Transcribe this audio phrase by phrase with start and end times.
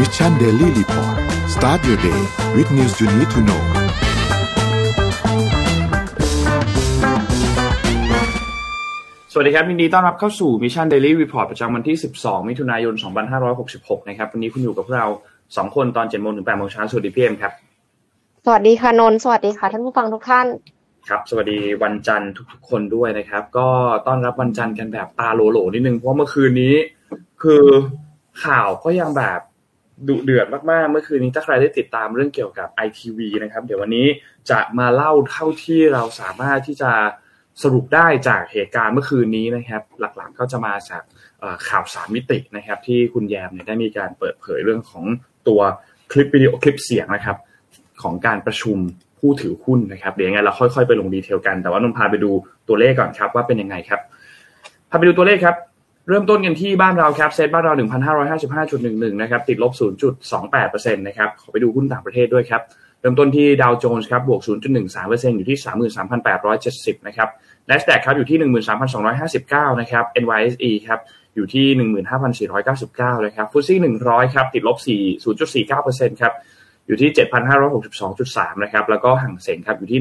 [0.00, 1.16] Mission Daily Report
[1.54, 2.20] start your day
[2.54, 3.62] with news you need to know
[9.32, 12.94] สวัสดีครับยินดีต้อนรับเข้าสู่ Mission Daily Report ประจำวันที่ 12 มิถุนายน
[13.50, 15.08] 2566 นะครับ วันนี้คุณอยู่กับพวกเรา
[15.42, 17.52] 2 คนตอน7โมงถึง8โมงเช้าสวัสดีพี่เอ็มครับ
[18.44, 20.46] สวัสดีค่ะนนท์สวัสดีค่ะ ท่านผู้ฟังทุกท่าน
[21.08, 23.68] ครับสวัสดีวันจันทร์ทุกๆคนด้วยนะครับ ก็
[24.06, 26.74] ต้อนรับวันจันทร์กันแบบตาโหลๆนิดนึงเพราะเมื่อคืนนี้
[27.42, 27.64] คือ
[28.44, 29.40] ข่าวก็ยังแบบ
[30.08, 34.06] ดุเดือดมากๆ เมื่อคืนนี้ถ้าใครได้ติดตามเรื่องเกี่ยวกับ ITV นะครับ เดี๋ยววันนี้
[34.50, 36.92] จะมาเล่าเท่าที่เราสามารถที่จะ
[37.62, 41.02] สรุปได้จากเหตุการณ์เมื่อคืนนี้นะครับ หลักๆก็จะมาจาก
[41.68, 45.04] ข่าวสามมิตินะครับ ที่คุณแยมเนี่ยได้มีการเปิดเผยเรื่องของ
[45.48, 45.60] ตัว
[46.12, 47.36] คลิปวิดีโอคลิปเสียงนะครับ
[48.02, 48.78] ของการประชุม
[49.18, 52.30] ผู้ถือหุ้นนะครับ เดี๋ยวยังไงเราค่อยๆไปลงดีเทลกันแต่ว่านนพาไปดู
[52.68, 54.00] ตัวเลขก่อนครับว่าเป็นยังไงครับ
[54.90, 55.56] พาไปดูตัวเลขครับ
[56.08, 57.72] เริ่มต้นกันที่บ้านเราครับเซ็ตบ้านเรา
[58.46, 59.72] 1,555.11 นะครับ ติดลบ
[60.32, 62.62] 0.28%นะครับ ขอไปดูหุ้นต่างประเทศด้วยครับ
[63.00, 64.40] เริ่มต้นที่ดาวโจนส์ครับ บวก
[64.84, 65.58] 0.13%อยู่ที่
[66.32, 67.28] 33,870 นะครับ
[67.68, 68.38] NASDAQ ครับ อยู่ที่
[69.04, 71.00] 13,259 นะครับ NYSE ครับ
[71.34, 71.66] อยู่ที่
[72.46, 76.32] 15,499 นะครับฟุตซี่100 ครับ ติดลบ4 0.49%ครับ
[76.86, 77.10] อยู่ที่
[77.86, 80.00] 7,562.3 นะครับ แล้วก็ห่างเสงครับ อยู่ที่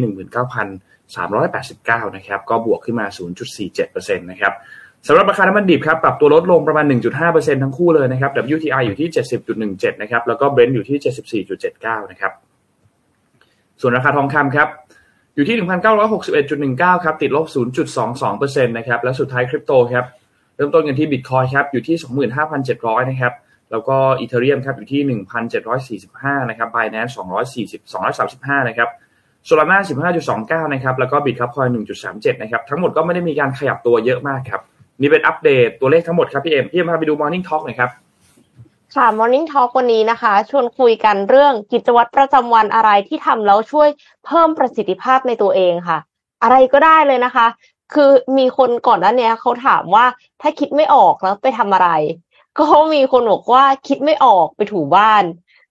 [1.28, 3.06] 19,389 นะครับ ก็บวกขึ้นมา
[3.67, 4.53] 0.47%นะครับ
[5.08, 6.86] สำหรับราคาน้ำมันดิบครับปรับตัวลดลงประมาณ
[7.23, 9.09] 1.5%ทั้งคู่เลยนะครับ WTI อยู่ที่
[9.56, 12.31] 70.17 นะครับ แล้วก็ Brent อยู่ที่ 74.79 นะครับ
[13.81, 14.67] ส่วนราคาทองคำครับ
[15.36, 15.58] อยู่ที่
[16.16, 17.45] 1,961.19 ครับ ติดลบ
[18.06, 20.06] 0.22%นะครับ และสุดท้ายคริปโตครับ
[20.56, 22.30] เริ่มต้นกันที่ Bitcoin ครับ อยู่ที่
[22.64, 23.33] 25,700 นะครับ
[23.72, 25.02] แล้วก็อีเทเรียมครับ อยู่ที่
[26.00, 27.11] 1,745 นะครับ Binance
[27.56, 27.81] 240
[28.23, 28.89] 235 นะครับ
[29.45, 29.80] โซลาร่า
[30.66, 31.67] 15.29 นะครับ แล้วก็บิตครับคอย
[32.06, 34.64] 1.37 นะครับ ทั้งหมดก็ไม่ได้มีการขยับตัวเยอะมากครับ
[35.02, 37.90] นี่เป็นอัปเดตตัวเลขทั้งหมดครับพี่เอ็มพี่เอ็มพาไปดู Morning Talk หน่อยครับ
[38.96, 43.90] ค่ะ Morning Talk วันนี้นะคะ ชวนคุยกันเรื่องกิจวัตรประจำวันอะไรที่ทำแล้วช่วย
[44.26, 45.98] เพิ่มประสิทธิภาพในตัวเองค่ะ
[46.44, 47.48] อะไรก็ได้เลยนะคะ
[47.94, 50.05] คือมีคนก่อนหน้านี้เขาถามว่า
[50.42, 51.89] ถ้าคิดไม่ออกแล้วไปทำอะไร
[52.60, 55.23] ก็มีคนบอกว่าคิดไม่ออกไปถูบ้าน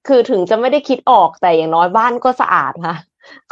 [0.09, 2.97] คือถึงจะไม่ได้คิดออกแต่อย่างน้อยบ้านก็สะอาดค่ะ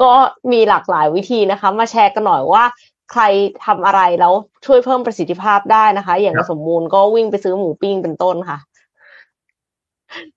[0.03, 0.13] ก็
[0.53, 2.65] มีหลากหลายวิธีนะคะ มาแชร์กันหน่อยว่า
[3.11, 3.23] ใคร
[3.65, 4.33] ทำอะไรแล้ว
[4.67, 8.59] ช่วยเพิ่มประสิทธิภาพได้นะคะ อย่างสมมูลก็วิ่งไปซื้อหมูปิ้งเป็นต้นค่ะ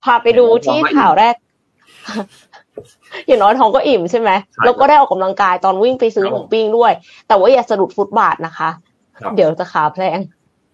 [0.03, 1.35] พาไปดูที่ข่าวแรก
[3.27, 4.29] อย่างน้อยท้องก็อิ่มใช่ไหม
[4.63, 6.91] แล้วก็ได้ออกกำลังกายตอนวิ่งไปซื้อหมูปิ้งด้วย
[7.27, 8.69] แต่ว่าอย่าสะดุดฟุตบาทนะคะ
[9.35, 10.19] เดี๋ยวจะขาแพลง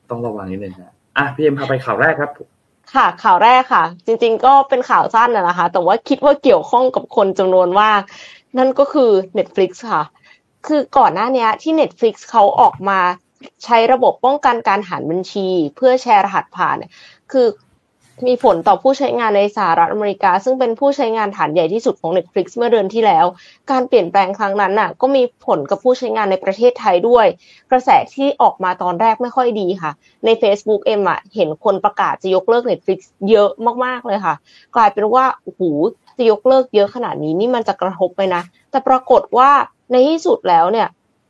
[0.09, 2.31] ต้องระวังนิดนึงนะอะพี่เอ็มพาไปข่าวแรกครับ
[2.94, 8.02] ค่ะข่าวแรกค่ะ จริง ๆ ก็เป็นข่าวสั้นนะคะ แต่ว่าคิดว่าเกี่ยวข้องกับคนจำนวนมาก
[8.58, 10.03] นั่นก็คือ Netflix ค่ะ
[10.68, 13.00] คือก่อนหน้านี้ที่ Netflix เขาออกมา
[13.64, 16.78] ใช้ระบบป้องกันการหันบัญชี เพื่อแชร์รหัสผ่าน
[17.32, 17.48] คือ
[18.28, 23.26] มีผลต่อผู้ใช้งานในสหรัฐอเมริกา ซึ่งเป็นผู้ใช้งานฐานใหญ่ที่สุดของ Netflix เมื่อเดือนที่แล้ว
[23.72, 27.26] การเปลี่ยนแปลงครั้งนั้นน่ะ ก็มีผลกับผู้ใช้งานในประเทศไทยด้วย
[27.72, 29.92] กระแสที่ออกมาตอนแรกไม่ค่อยดีค่ะ
[30.26, 33.50] ใน Facebook เอ็มอะเห็นคนประกาศจะยกเลิก Netflix เยอะ
[33.86, 34.36] มากๆเลยค่ะ
[34.76, 35.62] กลายเป็นว่าโอ้โห
[36.18, 39.50] จะยกเลิกเยอะขนาดนี้นี่มันจะกระทบไปนะ แต่ปรากฏว่า
[39.91, 40.88] ในที่สุดแล้วเนี่ย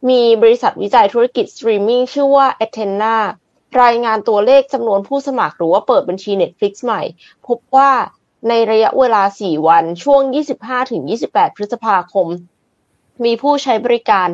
[0.09, 3.15] มีบริษัทวิจัยธุรกิจสตรีมมิ่งชื่อว่า a t e n a
[3.83, 7.01] รายงานตัวเลขจำนวนผู้สมัครหรือว่าเปิดบัญชี Netflix ใหม่
[7.47, 7.91] พบว่า
[8.49, 10.21] ในระยะเวลา 4 วันช่วง
[10.89, 12.27] 25-28 พฤษภาคม
[13.25, 14.27] มีผู้ใช้บริการ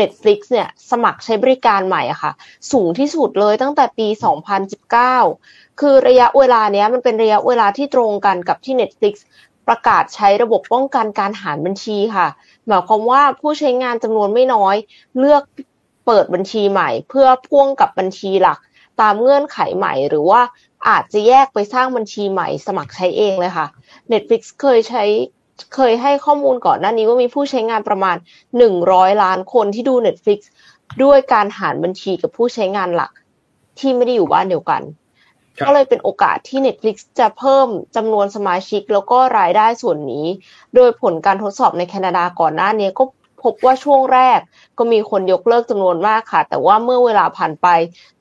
[0.00, 2.32] Netflix เนี่ย สมัครใช้บริการใหม่อะค่ะ
[2.72, 4.08] สูงที่สุดเลยตั้งแต่ปี
[4.92, 9.14] 2019 คือระยะเวลาเนี้ยมันเป็นระยะเวลาที่ตรงกันกับที่ Netflix
[9.68, 12.26] ประกาศใช้ระบบป้องกันการหารบัญชีค่ะ
[12.66, 14.76] หมายความว่าผู้ใช้งานจำนวนไม่น้อย
[15.18, 15.42] เลือก
[16.06, 18.58] เปิดบัญชีใหม่ เพื่อพ่วงกับบัญชีหลัก
[19.00, 20.40] ตามเงื่อนไขใหม่ หรือว่า
[20.88, 23.66] อาจจะแยกไปสร้างบัญชีใหม่สมัครใช้เองเลยค่ะ
[24.12, 25.04] Netflix เคยใช้
[25.74, 28.16] เคยให้ข้อมูลก่อนหน้านี้ว่ามีผู้ใช้งานประมาณ
[28.68, 30.40] 100 ล้านคนที่ดู Netflix
[31.02, 33.12] ด้วยการหารบัญชีกับผู้ใช้งานหลัก
[33.78, 34.82] ที่ไม่ได้อยู่บ้านเดียวกัน
[35.66, 40.26] ก็เลยเป็นโอกาสที่ Netflix จะเพิ่มจำนวนสมาชิกแล้วก็รายได้ส่วนนี้
[40.74, 43.04] โดยผลการทดสอบในแคนาดาก่อนหน้านี้ก็
[43.42, 44.38] พบว่าช่วงแรก
[44.78, 47.66] ก็มีคนยกเลิกจำนวนมากค่ะ แต่ว่าเมื่อเวลาผ่านไป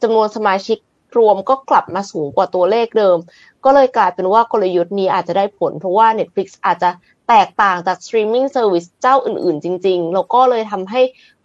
[0.01, 0.77] จำนวนสมาชิก
[1.17, 3.17] รวมก็กลับมาสูงกว่าตัวเลขเดิม
[3.65, 6.89] ก็เลยกลายเป็นว่ากลยุทธ์นี้อาจจะได้ผล เพราะว่า Netflix อาจจะ
[7.29, 11.01] แตกต่างจาก streaming service เจ้าอื่นๆ จริง ๆ แล้วก็เลยทำให้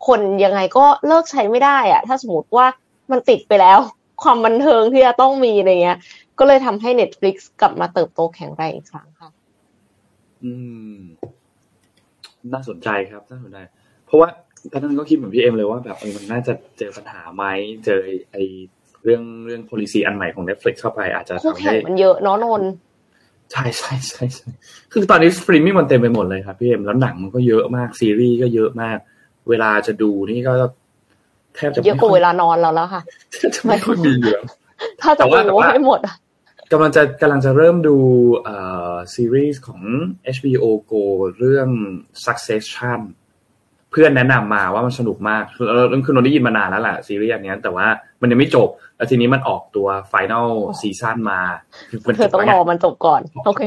[0.07, 2.67] คนยังไงก็เลิกใช้ไม่ได้อะถ้าสมมติว่า
[3.11, 3.79] มันติดไปแล้ว
[4.23, 5.99] ความบันเทิงที่จะต้องมีอะไรเงี้ย
[6.38, 9.31] ก็เลยทำให้ Netflix กลับมาเติบโตแข็งแรงอีกครั้งค่ะ
[10.44, 10.53] อื
[10.97, 10.99] ม
[12.53, 13.59] น่าสนใจครับ น่าสนใจ
[14.06, 14.29] เพราะว่า
[14.73, 17.44] ท่านก็คิดเหมือนพี่เอ็มเลยว่าแบบเออมันน่าจะเจอปัญหาไหม
[17.85, 18.00] เจอ
[18.32, 18.37] ไอ
[19.05, 22.71] เรื่องเรื่อง policy อันใหม่ของ Netflix เข้าไปอาจจะคู่ทำแข่ให้งมันเยอะเนาะนนท์
[23.53, 24.49] ใช่ใช่ใช่ใช่
[24.93, 28.99] คือตอนนี้สตรีมมิ่งมันเต็มไปหมดเลยครับพี่เอ็มแล้วหนังมันก็เยอะมากซีรีส์ก็เยอะมาก
[29.49, 30.53] เวลาจะดูนี่ก็
[31.59, 33.03] แทบจะเยอะกว่าเวลานอนเราแล้วค่ะ
[33.55, 34.43] จะไม่ค่อยมีเยอะ
[35.03, 36.17] ถ้าจะดูให้หมดอะ
[36.73, 37.97] กำลังจะกำลังจะเริ่มดู
[38.45, 38.57] เอ่
[38.93, 39.83] อซีรีส์ของ
[40.37, 41.03] HBO Go
[41.39, 41.69] เรื่อง
[42.25, 43.01] Succession
[43.91, 45.45] เพื่อนแนะนำมาว่ามันสนุกมาก
[45.75, 47.87] เราคือเราได้ยินมานานแล้วแหละซีรีส์อันนี้แต่ว่า
[48.21, 50.49] มันยังไม่จบ แล้วทีนี้มันออกตัว final
[50.81, 51.41] season มา
[52.17, 53.63] เธอต้องรอมันจบก่อน โอเค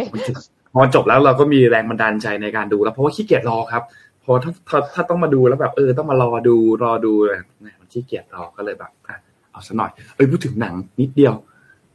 [0.73, 3.83] พอจบแล้วเราก็มีแรงบันดาลใจในการดูแล้วเพราะว่าขี้เกียจรอครับ
[4.25, 9.15] พอถ้าถ้าถ้าต้องมาดูแล้วแบบเออต้องมารอดูรอดูเนี่ยมันขี้เกียจรอก็เลยแบบอะ
[9.51, 11.33] เอาซะหน่อยเอ้ยพูดถึงหนังนิดเดียว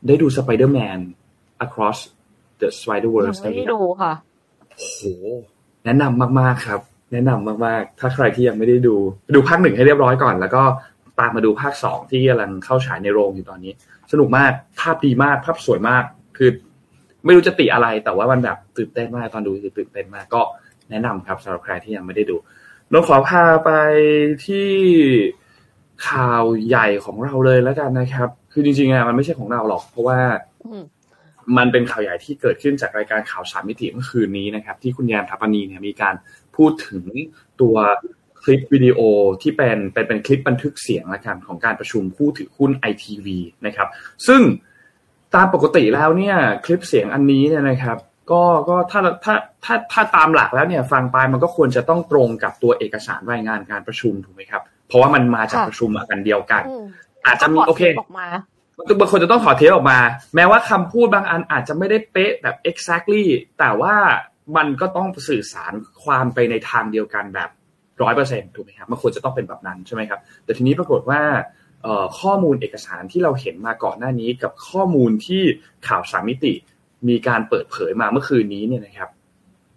[0.07, 0.99] ได้ดู Spider-Man
[1.65, 1.99] Across
[2.61, 4.13] the Spider-Verse ไม่ได้ดูค่ะ
[4.79, 5.01] โห
[5.85, 6.81] แนะนำมากๆครับ
[7.13, 8.97] แนะนำมากๆ ถ้าใครที่ยังไม่ได้ดู
[9.35, 10.63] ดูภาคหนึ่งให้เรียบร้อยก่อน แล้วก็
[11.21, 13.73] ตามมาดูภาคสองที่กำลังเข้าฉายในโรงอยู่ตอนนี้
[14.13, 16.05] สนุกมากภาพดีมากภาพสวยมาก
[16.37, 16.51] คือ
[17.25, 20.43] ไม่รู้จะติอะไรแต่ว่ามันแบบตื่นเต้นมากตอนดูคือตื่นเต้นมากก็
[20.91, 22.37] แนะนำครับสำหรับใครที่ยังไม่ได้ดู
[22.91, 23.71] เราขอพาไป
[24.47, 24.69] ที่
[26.09, 30.21] ข่าวใหญ่ของเราเลยแล้วกันนะครับ คือจริงๆอะมันไม่ใช่ของเราหรอก เพราะว่า
[31.57, 36.15] มันเป็นข่าวใหญ่ที่เกิดขึ้นจากรายการข่าวสามมิติเมื่อคืนนี้นะครับ ที่คุณแยมทัปนีเนี่ยมีการ
[36.57, 37.05] พูดถึง
[37.61, 37.77] ตัว
[38.43, 39.01] คลิปวิดีโอ
[39.43, 43.89] ที่เป็นเป็นเป็นคลิปบันทึกเสียงละกันของการประชุมผู้ถือหุ้นไอทีวีนะครับ
[44.27, 44.41] ซึ่ง
[45.35, 47.99] ตามปกติแล้วเนี่ย คลิปเสียงอันนี้เนี่ยนะครับ
[48.31, 49.35] ก็ก็ถ้าถ้า
[49.65, 56.63] ถ้าถ้าตามหลักแล้วเนี่ยฟังไปมันก็ควรจะต้องตรงกับตัวเอกสารรายงานการประชุมถูกไหมครับ เพราะว่ามันมาจากประชุมกันเดียวกัน
[57.27, 57.83] อาจจะมีโอเค
[59.01, 59.99] บางคนจะต้องขอเทสออกมา
[60.35, 63.25] แม้ว่าคำพูดบางอันอาจจะไม่ได้เป๊ะแบบ exactly
[63.59, 63.95] แต่ว่า
[64.57, 65.73] มันก็ต้องสื่อสาร
[66.05, 67.51] ความไปในทางเดียวกันแบบ
[68.03, 71.23] ร้อยเปอร์เซ็นถูกไหมครับมันควรจะต้องเป็นแบบนั้นใช่ไหมครับ แต่ทีนี้ปรากฏว่า
[72.21, 75.43] ข้อมูลเอกสารที่เราเห็นมาก่อนหน้านี้กับข้อมูลที่
[75.89, 76.53] ข่าวสามมิติ
[77.09, 79.11] มีการเปิดเผยมาเมื่อคืนนี้เนี่ยนะครับ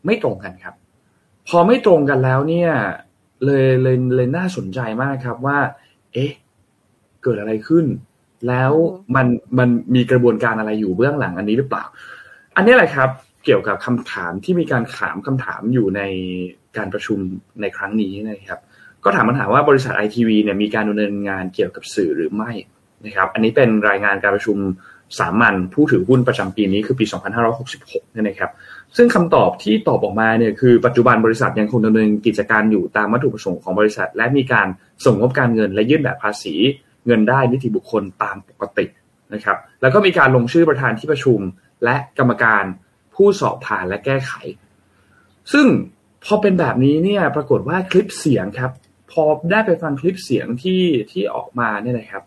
[0.06, 0.76] ไม่ตรงกันครับ
[1.48, 2.70] พอไม่ตรงกันแล้วเนี่ย
[3.46, 5.58] เลยเลยเลยน่าสนใจมากครับว่า
[6.14, 6.32] เอ๊ะ
[7.24, 7.86] เกิดอะไรขึ้น
[8.48, 8.72] แล้ว
[9.16, 9.28] มัน
[9.58, 11.84] มันมีกระบวนการอะไรอยู่เบื้องหลังอันนี้หรือเปล่า
[12.56, 13.10] อันนี้แหละครับ
[13.46, 16.02] เกี่ยวกับคำถามที่มีการถามคำถามอยู่ใน
[16.78, 17.20] การประชุม
[17.62, 18.60] ในครั้งนี้นะครับ
[19.04, 22.52] ก็ถามคำถามว่าบริษัทไอทีวีเนี่ยมีการดำเนินงานเกี่ยวกับสื่อหรือไม่
[23.06, 24.58] นะครับ อันนี้เป็นรายงานการประชุม
[25.20, 27.06] สามัญผู้ถือหุ้นประจำปีนี้คือปี
[27.60, 28.52] 2566นี่นะครับ
[28.98, 34.68] ซึ่งคำตอบที่ตอบออกมาเนี่ยคือปัจจุบันบริษัทยังคงดำเนินกิจการอยู่ตามวัตถุประสงค์ของบริษัท และมีการ
[35.06, 36.56] ส่งงบการเงินและยื่นแบบภาษี
[37.06, 38.86] เงินได้นิติบุคคลตามปกติ
[39.34, 41.40] นะครับ แล้วก็มีการลงชื่อประธานที่ประชุม
[41.84, 42.64] และกรรมการ
[43.16, 44.34] ผู้สอบผ่านและแก้ไข
[45.54, 45.68] ซึ่ง
[46.26, 48.72] พอเป็นแบบนี้เนี่ยปรากฏว่าคลิปเสียงครับ
[49.12, 52.24] พอได้ไปฟังคลิปเสียงที่ที่ออกมาเนี่ยนะครับ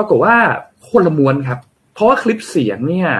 [0.00, 0.36] ปรากฏว่า
[0.90, 1.58] คนละมวนครับ
[1.94, 3.10] เพราะว่าคลิปเสียงเนี่ย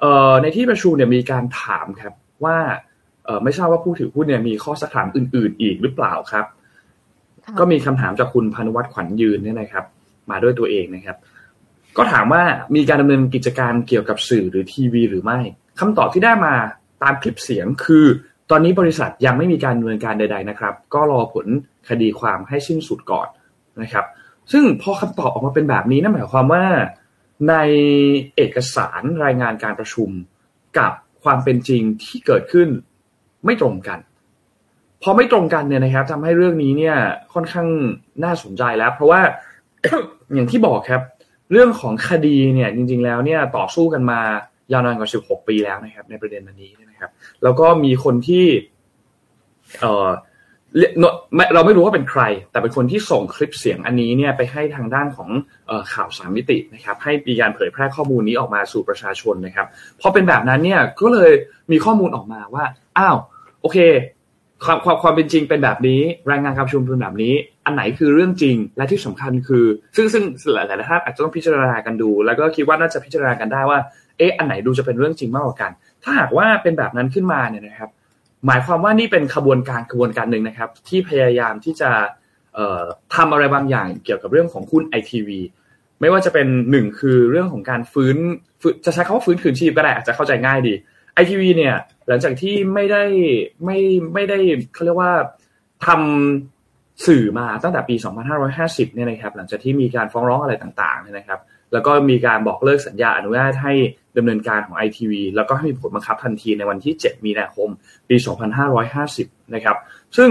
[0.00, 2.12] เอ่อในที่ประชุมเนี่ยมีการถามครับ
[2.44, 2.58] ว่า
[3.24, 6.46] เออไม่ทราบว่าผู้ถือหุ้นเนี่ยมีข้อสักถามอื่น ๆ อีกหรือเปล่าครับ
[7.58, 9.84] ก็มีคำถามจากคุณพานุวัฒน์ขวัญยืนเนี่ยนะครับ
[10.30, 11.16] มาด้วยตัวเองนะครับ
[11.96, 12.42] ก็ถามว่า
[12.74, 15.38] มีการดำเนินกิจการเกี่ยวกับสื่อหรือทีวี หรือไม่
[15.80, 16.54] คำตอบที่ได้มา
[17.02, 18.06] ตามคลิปเสียงคือ
[18.50, 21.46] ตอนนี้บริษัทยังไม่มีการดำเนินการใด ๆนะครับ ก็รอผล
[21.88, 23.28] คดีความให้สิ้นสุดก่อน
[23.82, 24.04] นะครับ
[24.52, 26.64] ซึ่งพอคำตอบออกมาเป็นแบบนี้นั่นหมายความว่า
[27.48, 27.54] ใน
[28.36, 30.10] เอกสารรายงานการประชุม
[30.78, 32.68] กับความเป็นจริงที่เกิดขึ้น
[33.44, 33.98] ไม่ตรงกัน
[35.02, 36.96] พอไม่ตรงกันเนี่ยนะครับทำให้เรื่องนี้เนี่ย
[37.34, 37.68] ค่อนข้าง
[38.24, 39.20] น่าสนใจแล้ว เพราะว่า
[40.34, 41.02] อย่างที่บอกครับ
[41.52, 44.20] เรื่องของคดีเนี่ยจริง ๆ แล้วเนี่ยต่อสู้กันมา
[44.72, 47.10] ยาวนานกว่า 16 ปีแล้วนะครับ ในประเด็นนี้นะครับ
[47.42, 48.46] แล้วก็มีคนที่
[49.80, 50.08] เอ่อ
[51.54, 55.30] เราไม่รู้ว่าเป็นใคร แต่เป็นคนที่ส่งคลิปเสียงอันนี้เนี่ยไปให้ทางด้านของ
[55.92, 59.66] ข่าวสามมิตินะครับให้มีการเผยแพร่ข้อมูลนี้ออกมาสู่ประชาชนนะครับ
[60.00, 61.32] พอเป็นแบบนั้นเนี่ยก็เลย
[61.72, 62.64] มีข้อมูลออกมาว่า
[62.98, 63.16] อ้าว
[63.60, 63.78] โอเค
[64.64, 66.00] ความความความเป็นจริงเป็นแบบนี้
[66.30, 69.64] รายงานการประชุมเป็นแบบนี้ อันไหนคือเรื่องจริงและที่สำคัญคือ
[69.96, 70.22] ซึ่งซึ่ง
[70.54, 73.78] หลายๆท่านอาจจะต้องพิจารณากันดู แล้วก็คิดว่าน่าจะพิจารณากันได้ว่า
[74.18, 75.70] เอ๊ะอันไหนดูจะเป็นเรื่องจริงมากกว่ากัน
[76.02, 77.90] ถ้าหากว่าเป็นแบบนั้นขึ้นมาเนี่ยนะครับ
[78.46, 81.90] หมายความว่านี่เป็นขบวนการขบวนการหนึ่งนะครับ ที่พยายามที่จะ
[83.14, 85.40] ทำอะไรบางอย่างเกี่ยวกับเรื่องของหุ้นไอทีวี
[86.00, 88.16] ไม่ว่าจะเป็นหนึ่งคือเรื่องของการฟื้น
[88.84, 90.74] จะใช้คำว่าฟื้นคืนชีพก็ได้อาจจะเข้าใจง่ายดี
[91.14, 91.74] ไอทีวีเนี่ย
[92.08, 93.04] หลังจากที่ไม่ได้
[93.64, 93.78] ไม่
[94.14, 94.38] ไม่ได้
[94.74, 95.12] เขาเรียกว่า
[95.86, 97.94] ทำสื่อมาตั้งแต่ปี
[98.44, 101.40] 2550 เนี่ยนะครับหลังจากที่มีการฟ้องร้องอะไรต่างๆเนี่ยนะครับ
[101.74, 103.74] แล้วก็มีการบอกเลิกสัญญาอนุญาตให้
[104.16, 107.68] ดำเนินการของ ITV แล้วก็ให้มีผลบังคับทันทีในวันที่ 7 มีนาคม
[108.08, 108.16] ปี
[108.84, 109.76] 2550 นะครับ
[110.16, 110.30] ซึ่ง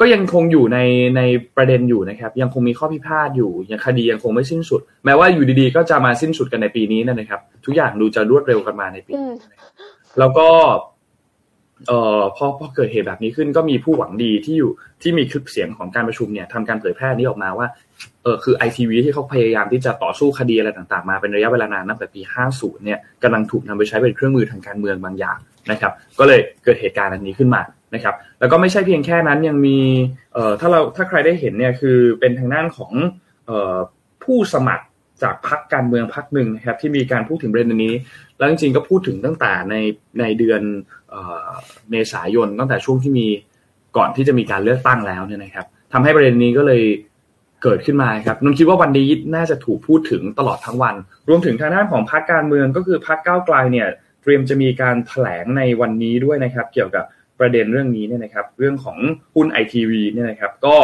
[0.00, 0.78] ก็ยังคงอยู่ใน
[1.16, 1.22] ใน
[1.56, 9.12] ประเด็นอยู่นะครับ ยังคงมีข้อพิพาทอยู่ยังคดียังคงไม่สิ้นสุด แม้ว่าอยู่ดีๆ ก็จะมาสิ้นสุดกันในปีนี้นะครับ ทุกอย่างดูจะรวดเร็วกันมาในปี
[10.18, 10.48] แล้วก็
[11.88, 14.70] เอ่อพอพอเกิดเหตุแบบนี้ขึ้นก็มีผู้หวังดีที่อยู่
[15.02, 17.66] ที่มีคลิปเสียงของการประชุมเนี่ยทำการเผยแพร่นี้ออกมาว่า
[18.22, 22.20] เออคือไอทีวีที่เขาพยายามที่จะต่อสู้คดีอะไรต่างๆ มาเป็นระยะเวลานานนับแต่ปี
[22.52, 25.38] 50 เนี่ยกำลังถูกนำไปใช้เป็นเครื่องมือทางการเมืองบางอย่าง
[25.70, 27.62] นะครับ ก็เลยเกิดเหตุการณ์อันนี้ขึ้นมา
[27.94, 29.78] นะครับ แล้วก็ไม่ใช่เพียงแค่นั้นยังมี
[30.34, 32.92] เอ่อถ้าเราถ้าใครได้เห็นเนี่ยคือเป็นทางด้านของ
[33.46, 33.76] เอ่อ
[34.24, 34.84] ผู้สมัคร
[35.22, 37.94] จากพรรคการเมืองพรรคหนึ่งนะครับที่มีการพูดถึงประเด็นนี้
[38.38, 39.74] แล้วจริงๆก็พูดถึงตั้งแต่ใน
[40.20, 40.62] ในเดือน
[41.90, 43.26] เมษายนตั้งแต่ช่วงที่มี
[43.96, 46.82] ก่อนที่จะมีการเลือกตั้งแล้วเนี่ยนะครับทำให้ประเด็นนี้ก็เลย
[47.62, 50.94] เกิดขึ้นมาครับนนคิดว่าวันนี้น่าจะถูกพูดถึงตลอดทั้งวัน
[51.28, 53.88] รวมถึงทางด้านของพรรคการเมืองก็คือพรรคก้าวไกลเนี่ย
[54.22, 57.04] เตรียมจะมีการแถลงในวันนี้ด้วยนะครับ เกี่ยวกับ
[57.38, 58.98] ประเด็นเรื่องนี้เนี่ยนะครับ เรื่องของ
[59.34, 60.76] หุ้นไอทีวีเนี่ยนะครับ ก็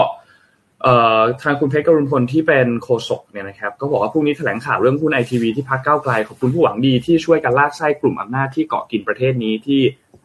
[1.42, 9.80] ทางคุณเพชรกรุณพลที่เป็นโฆษกเนี่ยนะครับ ก็บอกว่าพรุ่งนี้แถลงข่าวเรื่องหุ้นไอทีวีที่พักเก้าไกลขอบคุณผู้หวังดีที่ช่วยกันลากไส้กลุ่มอำนาจที่เกาะกินประเทศนี้ที่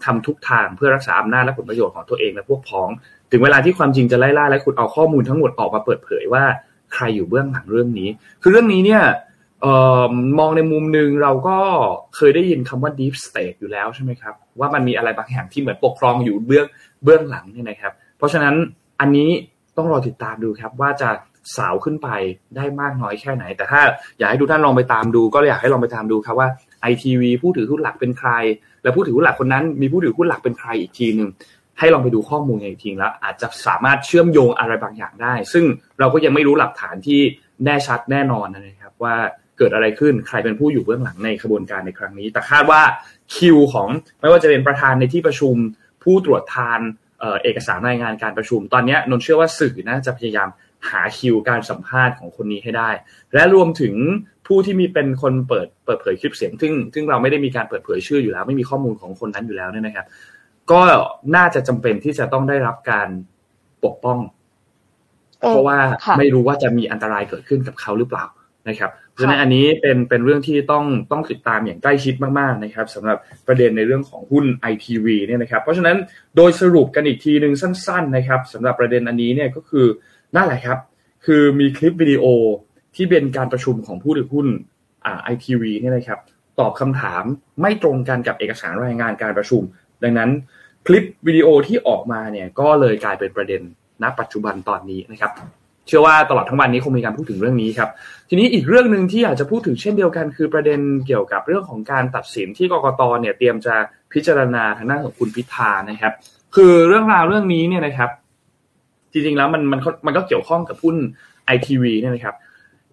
[0.06, 2.90] ทำทุกทางเพื่อรักษาอำนาจและผลประโยชน์ของตัวเองและพวกพ้อง
[3.32, 6.44] ถึงเวลาที่ความจริงจะไล่ล่าและคุณเอาข้อมูลทั้งหมดออกมาเปิดเผยว่า
[6.94, 8.10] ใครอยู่เบื้องหลังเรื่องนี้
[8.42, 9.04] คือเรื่องนี้เนี่ย
[9.66, 9.68] อ
[10.10, 11.58] อมองในมุมหนึ่งเราก็
[12.16, 16.66] เคยได้ยินคำว่า deep state อยู่แล้วใช่ไหมครับ ว่ามันมีอะไรบางอย่างที่เหมือนปกครองอยู่เบื้อง
[17.04, 18.56] เบื้องหลังเนี่ยนะครับ เพราะฉะนั้น
[19.00, 19.30] อันนี้
[19.78, 21.10] ต้องรอติดตามดูครับว่าจะ
[21.58, 22.10] สาวขึ้นไป
[22.56, 23.82] ได้มากน้อยแค่ไหน แต่ถ้า
[24.18, 26.50] อยากให้ทุกท่านลองไปตามดู ก็อยากให้ลองไปตามดูครับว่า
[26.82, 28.32] ไอทีวีผู้ถือหุ้นหลักเป็นใคร
[28.84, 31.30] และผู้ถือหุ้นหลักคนนั้น มีผู้ถือหุ้นหลักเป็นใครอีกทีหนึ่ง
[31.80, 35.66] ให้ลองไปดูข้อมูลอีกทีแล้วอาจจะสามารถเชื่อมโยงอะไรบางอย่างได้ ซึ่ง
[36.00, 37.20] เราก็ยังไม่รู้หลักฐานที่
[37.66, 39.16] แน่ชัดแน่นอนนะครับว่า
[39.58, 42.82] เกิดอะไรขึ้นใครเป็นผู้อยู่เบื้องหลังในขบวนการในครั้งนี้ แต่คาดว่า
[43.36, 43.88] คิวของ
[44.22, 45.56] ไม่ว่าจะเป็นประธานในที่ประชุม
[46.04, 46.80] ผู้ตรวจทาน
[47.44, 50.50] เอกสารรายงานการประชุม ตอนนี้นนเชื่อว่าสื่อน่าจะพยายาม
[50.90, 52.90] หาคิวการสัมภาษณ์ของคนนี้ให้ได้
[53.34, 53.96] และรวมถึง
[54.48, 60.06] ผู้ที่มีเป็นคนเปิดเปิดเผยคลิปเสียง ซึ่งซึ่งเราไม่ได้มีการเปิดเผยชื่ออยู่แล้ว ไม่มีข้อมูลของคนนั้นอยู่แล้วเนี่ยนะครับ
[60.72, 60.82] ก็
[61.36, 63.08] น่าจะจำเป็นที่จะต้องได้รับการ
[63.86, 64.20] ปกป้อง
[65.40, 65.78] เพราะว่า
[66.18, 68.26] ไม่รู้ว่าจะมีอันตรายเกิดขึ้นกับเขาหรือเปล่า
[68.70, 73.18] นะครับเพราะฉะนั้นอันนี้เป็นเป็นเรื่องที่ต้องต้องติดตามอย่างใกล้ชิดมากๆนะครับสำหรับ
[73.48, 75.98] ประเด็นในเรื่องของหุ้น ITV เนี่ยนะครับ เพราะฉะนั้น
[76.36, 79.86] โดยสรุปกันอีกทีหนึ่งสั้น ๆ นะครับสำหรับประเด็นอันนี้เนี่ยก็คือ
[80.36, 80.78] นั่นแหละครับ
[81.26, 82.26] คือมีคลิปวิดีโอ
[82.96, 84.48] ที่เป็นการประชุมของผู้ถือหุ้น
[85.24, 86.20] ไอทีวีเนี่ยนะครับ
[86.60, 87.24] ตอบคำถาม
[87.62, 89.62] ไม่ตรงกันกับเอกสารรายงานการประชุม
[90.04, 90.30] ดังนั้น
[90.88, 93.62] คลิปวิดีโอที่ออกมาเนี่ยก็เลยกลายเป็นประเด็น
[94.04, 95.32] ณปัจจุบันตอนนี้นะครับ
[95.88, 97.90] เชื่อว่าตลอดทั้งวันนี้คงมีการพูดถึงเรื่องนี้ครับ
[98.30, 103.76] ทีนี้อีกเรื่องหนึ่งที่อยากจะพูดถึงเช่นเดียวกัน คือประเด็นเกี่ยวกับเรื่องของการตัดสินที่กกตเนี่ยเตรียมจะ
[104.14, 106.14] พิจารณาทางด้านของคุณพิธานะครับ
[106.56, 108.10] คือเรื่องราวเรื่องนี้เนี่ยนะครับ
[109.12, 110.96] จริงๆแล้วมันมันมันก็เกี่ยวข้องกับหุ้น
[111.46, 112.36] ไอทีวีเนี่ยนะครับ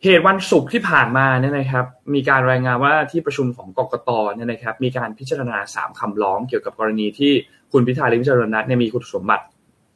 [0.03, 7.33] เหตุวันศุกร์ที่ผ่านมาเนี่ยนะครับ มีการรายงานว่าที่ประชุมของกกตเนี่ยนะครับ มีการพิจารณาสามคำร้องเกี่ยวกับกรณีที่
[7.73, 9.45] คุณพิธาลิมเจริญรัตน์เนี่ยมีคุณสมบัติ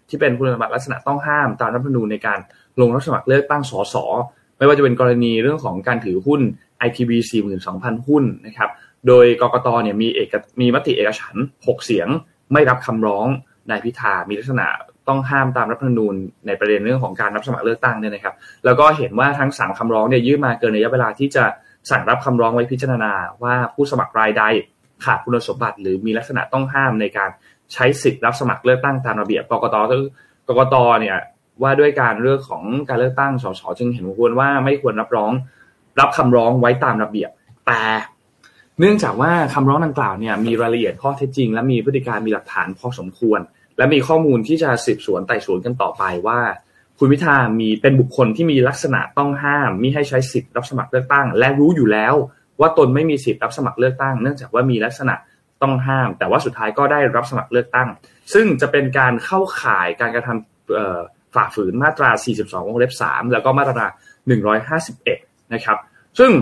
[0.09, 2.39] ที่เป็นคุณสมบัติลักษณะต้องห้ามตามรัฐธรรมนูญในการ
[2.81, 3.97] ลงรับสมัครเลือกตั้งสส
[4.59, 6.41] ไม่ว่าจะเป็นกรณีเรื่องของการถือหุ้น
[6.87, 7.11] ITV
[7.61, 8.71] 42,000 หุ้นนะครับ
[9.07, 12.09] โดยกกตเนี่ยมีเอกมีมติเอกฉัน 6 เสียง
[12.53, 13.27] ไม่รับคำร้อง
[13.71, 14.67] นายพิธา มีลักษณะ
[15.09, 16.15] ต้องห้ามตามรัฐธรรมนูญ
[16.47, 21.45] ในประเด็นเรื่องของการรับสมัครเลือกตั้งเนี่ยนะครับ แล้วก็เห็นว่าทั้งสามคำร้องเนี่ยยื่นมาเกินระยะเวลาที่จะ
[21.91, 24.45] สั่งรับคำร้องไว้พิจารณา ว่าผู้สมัครรายใด
[25.05, 27.31] ขาดคุณสมบัติ หรือมีลักษณะต้องห้ามในการ
[27.73, 29.77] ใช้สิทธิ์รับสมัครเลือกตั้งตามระเบียบกกต
[30.49, 31.17] กกตเนี่ย
[31.63, 35.33] ว่าด้วยการเรื่องของการเลือกตั้งสสจึงเห็นควรว่าไม่ควรรับร้อง
[36.01, 37.31] รับคำร้องไว้ตามระเบียบ
[37.67, 37.83] แต่
[38.79, 43.41] เนื่องจากว่าคำร้องดังกล่าวเนี่ยมีรายละเอียดข้อเท็จจริง และมีพฤติการมีหลักฐานพอสมควร
[43.77, 46.41] และมีข้อมูลที่จะสืบสวนไต่สวนกันต่อไปว่า
[46.99, 52.15] คุณพิธามีเป็นบุคคลที่มีลักษณะต้องห้ามมิให้ใช้สิทธิ์รับสมัครเลือกตั้ง และรู้อยู่แล้ว
[52.61, 55.15] ว่าตนไม่มีสิทธิ์รับสมัครเลือกตั้ง เนื่องจากว่ามีลักษณะ
[55.63, 57.89] ต้องห้าม แต่ว่าสุดท้ายก็ได้รับสมัครเลือกตั้ง
[58.35, 62.11] ซึ่งจะเป็นการเข้าข่ายการกระทำฝ่าฝืนมาตรา
[62.41, 63.87] 42 วงเล็บ 3 แล้วก็มาตรา
[64.71, 65.79] 151 นะครับ
[66.19, 66.33] ซึ่ง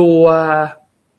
[0.00, 0.22] ตัว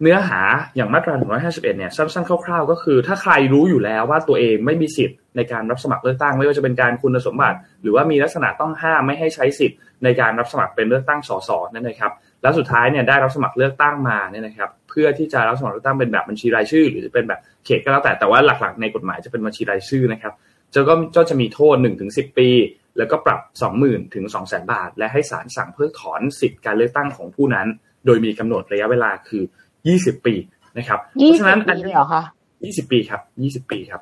[0.02, 0.42] เนื้อหา
[0.76, 20.34] อย่างมาตรา151เนี่ยสั้นๆคร่าวๆ ก็คือ ถ้าใครรู้อยู่แล้วว่าตัวเองไม่มีสิทธิ์ในการรับสมัครเลือกตั้งไม่ว่าจะเป็นการคุณสมบัติ หรือว่ามีลักษณะต้องห้ามไม่ให้ใช้สิทธิ์ในการรับสมัครเป็นเลือกตั้งสสนั่นนะครับแล้วสุดท้ายเนี่ยได้รับสมัครเลือกตั้งมาเนี่ยนะครับเพื่อที่จะรับสมัครเลือกตั้งเป็นแบบบัญชีรายชื่อ หรือเป็นแบบเขตก็แล้วแต่แต่ว่าหลักๆ ในกฎหมายจะเป็นบัญชีรายชื่อนะครับ
[20.74, 20.82] จะ
[21.18, 22.50] ก็จะมีโทษ1นถึงสิปี
[22.98, 23.42] แล้วก็ปรับ
[23.78, 27.68] 20,000ถึง2 0 0 0 0 0 บาท และให้ศาลสั่งเพิกถอนสิทธิ์การเลือกตั้งของผู้นั้น
[28.06, 29.44] โดยมีกำหนดระยะเวลาคือ
[29.90, 30.34] 20ปี
[30.78, 32.24] นะครับ เพราะฉะนั้นอันนี้เหรอคะ
[32.58, 33.22] 20ปีครับ
[33.66, 34.02] 20ปีครับ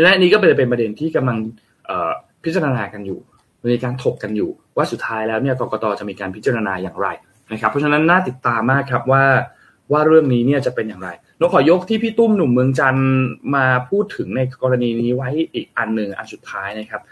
[0.00, 1.38] และนี้ก็เป็นเป็นประเด็นที่กำลัง
[2.44, 3.18] พิจารณากันอยู่
[3.72, 7.08] มีการถกกันอยู่ ว่าสุดท้ายแล้วเนี่ยกกตจะมีการพิจารณาอย่างไร
[7.52, 9.24] นะครับ เพราะฉะนั้นน่าติดตามมากครับว่า
[9.92, 11.08] ว่าเรื่องนี้เนี่ยจะเป็นอย่างไร
[11.40, 12.96] นกขอยกที่พี่ตุ้มหนุ่มเมืองจัน
[13.54, 17.02] มาพูดถึงในกรณีนี้ไว้อีกอันหนึ่งอันสุดท้ายนะครับ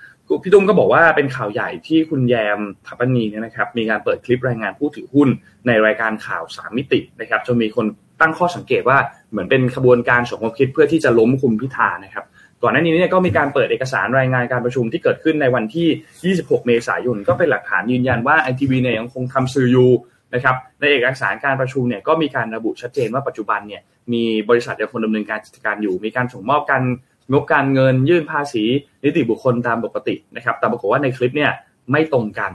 [0.43, 5.29] พี่ตุ้มก็บอกว่าเป็นข่าวใหญ่ที่คุณแยมทัปนีเนี่ยนะครับ มีการเปิดคลิปรายงานผู้ถือหุ้น
[5.67, 7.87] ในรายการข่าวสามมิตินะครับจนมีคน
[8.21, 8.99] ตั้งข้อสังเกตว่า
[9.31, 12.25] เหมือนเป็นขบวนการสมคบคิดเพื่อที่จะล้มคุณพิธานะครับ
[12.62, 19.91] ก่อนหน้านี้เนี่ยก็มีการเปิดเอกสารรายงานการประชุมที่เกิดขึ้นในวันที่ 26 เมษายน ก็เป็นหลักฐานยืนยันว่าไอทีวีเนี่ยยังคงทำสื่ออยู่
[20.35, 26.83] นะครับในเอกสารการประชุมเนี่ยก็มีการระบุชัดเจนว่าปัจจุบันเนี่ยมีบริษัทยังคงดำเนินการจัดการอยู่ มีการส่งมอบการ
[27.31, 28.64] งบการเงินยื่นภาษี
[29.05, 31.52] นิติบุคคลตามปกตินะครับ แต่ปรากฏว่าในคลิปเนี่ย
[31.91, 32.50] ไม่ตรงกัน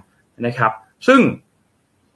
[0.45, 0.71] นะครับ
[1.07, 1.21] ซึ่ง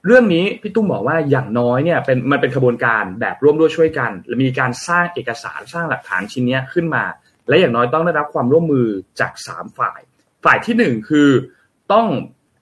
[0.05, 7.03] เรื่องนี้พี่ตุ้มบอกว่าอย่างน้อยเนี่ยเป็นมันเป็นขบวนการแบบร่วมด้วยช่วยกัน และมีการสร้างเอกสารสร้างหลักฐานชิ้นนี้ขึ้นมา
[7.47, 8.87] และอย่างน้อยต้องได้รับความร่วมมือ
[9.19, 9.99] จาก 3 ฝ่าย
[10.45, 11.29] ฝ่ายที่ 1 คือ
[11.93, 12.07] ต้อง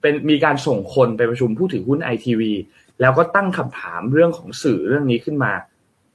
[0.00, 2.52] เป็นมีการส่งคนไปประชุมผู้ถือหุ้นไอทีวี
[3.00, 5.52] แล้วก็ตั้งคำถามเรื่องของสื่อเรื่องนี้ขึ้นมา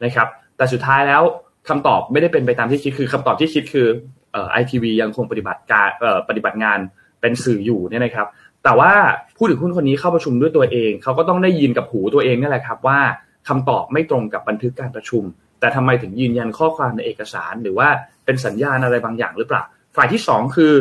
[0.03, 0.27] นะครับ
[0.58, 1.22] แต่สุดท้ายแล้ว
[1.69, 3.88] คำตอบไม่ได้เป็นไปตามที่คิดคือคำตอบที่คิดคือ
[4.51, 5.89] ไอทีวียังคงปฏิบัติการ
[6.29, 6.79] ปฏิบัติงาน
[7.22, 8.27] เป็นสื่ออยู่เนี่ยนะครับ
[8.63, 8.91] แต่ว่า
[9.38, 13.00] ผู้ถือหุ้นคนนี้เข้าประชุมด้วยตัวเอง เขาก็ต้องได้ยินกับหูตัวเองนี่แหละครับว่า
[13.48, 15.24] คำตอบไม่ตรงกับบันทึกการประชุม
[15.60, 17.88] แต่ทำไมถึงยืนยันข้อความในเอกสาร หรือว่า
[18.25, 19.63] เป็นสัญญาณอะไรบางอย่างหรือเปล่า
[19.95, 20.74] ฝ่ายที่ 2 คือ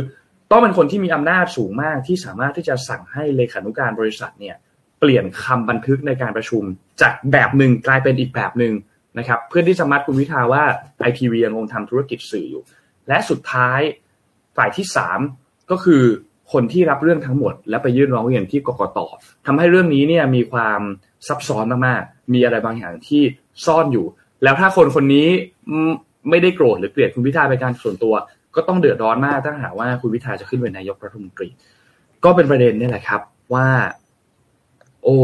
[0.51, 4.57] ต้องเป็นคนที่มีอำนาจสูงมากที่สามารถที่จะสั่งให้เลขานุการบริษัทเนี่ย
[5.01, 6.63] เปลี่ยนคำบันทึกในการประชุม
[7.03, 8.73] จากแบบหนึ่งกลายเป็นอีกแบบหนึ่ง
[9.19, 10.63] นะครับเพื่อที่จะมัดคุณวิทาว่า
[11.01, 12.63] ไอทีวียังคงทำธุรกิจสื่ออยู่
[13.09, 13.81] และสุดท้าย
[14.57, 15.21] ฝ่ายที่สาม
[15.71, 16.03] ก็คือ
[16.53, 18.99] คนที่รับเรื่องทั้งหมด และไปยื่นร้องเรียนที่กกต
[19.47, 20.81] ทำให้เรื่องนี้เนี่ยมีความ
[21.29, 23.23] ซับซ้อนมากๆมีอะไรบางอย่างที่
[23.67, 24.07] ซ่อนอยู่
[24.43, 25.29] แล้วถ้าคนคนนี้
[26.31, 28.15] ไม่ได้โกรธหรือเกลียดคุณพิธาเป็นการส่วนตัว
[28.57, 31.49] ก็ต้องเดือดร้อนมากถ้าหากว่าคุณพิธาจะขึ้นเป็นนายกรัฐมนตรี
[32.25, 33.21] ก็เป็นประเด็นนี่แหละครับ
[33.55, 33.69] ว่า
[35.03, 35.17] โอ้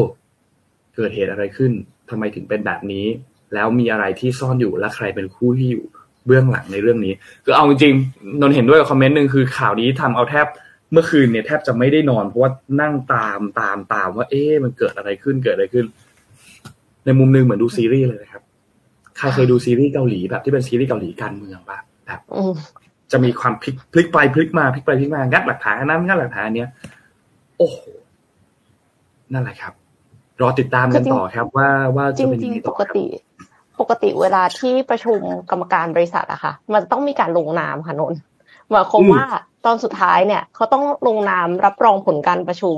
[0.95, 1.73] เกิดเหตุอะไรขึ้น
[2.11, 3.07] ทำไมถึงเป็นแบบนี้
[3.55, 5.85] แล้วมีอะไรที่ซ่อนอยู่และใครเป็นคู่ที่อยู่
[6.27, 7.15] เบื้องหลังในเรื่องนี้
[7.45, 7.95] คือเอาจริง
[8.41, 10.47] นนเห็นด้วยกับคอมเมนต์หนึ่งคือข่าวนี้ทำเอาแทบ
[10.93, 15.87] เมื่อคืนเนี่ยแทบจะไม่ได้นอนเพราะว่านั่งตามตามตามว่า เอ๊ะมันเกิดอะไรขึ้นเกิดอะไรขึ้น
[17.05, 18.43] ในมุมนึงเหมือนดูซีรีส์เลยนะครับ
[19.17, 22.21] ใครเคยดูซีรีส์เกาหลีแบบที่เป็นซีรีส์เกาหลีการเมืองปะแบบ
[23.13, 26.71] จะมีความพลิกพลิกไปพลิกมาพลิกไปพลิกมางัดหลักฐานนั้นงัดหลักฐานเนี้ย
[27.59, 27.79] โอ้โห
[29.33, 29.73] นั่นแหละครับ
[30.41, 33.05] รอติดตามกันต่อครับ ว่าว่าจะเป็นยังไงต่อปกติ
[33.81, 38.15] ปกติเวลาที่ประชุมกรรมการบริษัทอะค่ะ มันต้องมีการลงนามค่ะนน
[38.71, 39.25] หมายความว่า
[39.65, 42.77] ตอนสุดท้ายเนี่ย เขาต้องลงนามรับรองผลการประชุม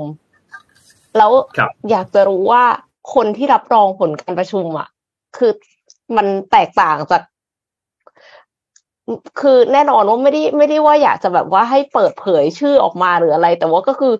[1.17, 1.31] แล้ว
[1.89, 2.63] อยากจะรู้ว่า
[3.15, 4.87] คนที่รับรองผลการประชุมอะ
[5.37, 5.51] คือ
[6.17, 7.21] มันแตกต่างจาก
[9.41, 14.13] คือแน่นอนว่าไม่ได้ไม่ได้ว่าอยากจะแบบว่าให้เปิดเผยชื่อออกมาหรืออะไร แต่ว่าก็คือ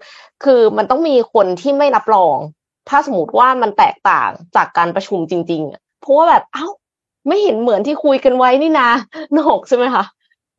[0.43, 2.37] คือมันต้องมีคนที่ไม่รับรอง
[2.89, 6.67] ถ้าสมมติว่ามันแตกต่างจากการประชุมจริง ๆ เพราะว่าแบบเอ้า
[7.27, 8.89] ไม่เห็นเหมือนที่คุยกันไว้นี่นะ
[9.37, 10.03] นกใช่ไหมคะ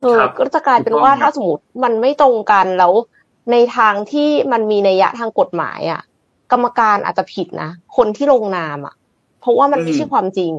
[0.01, 2.93] เออก็จะกลายเป็นว่าถ้าสมมติมันไม่ตรงกันแล้ว
[3.51, 6.01] ในทางที่มันมีนัยยะทางกฎหมายอะ
[6.51, 8.95] กรรมการอาจจะผิดนะคนที่ลงนามอะ
[9.41, 10.51] เพราะว่ามันไม่ใช่ความจริง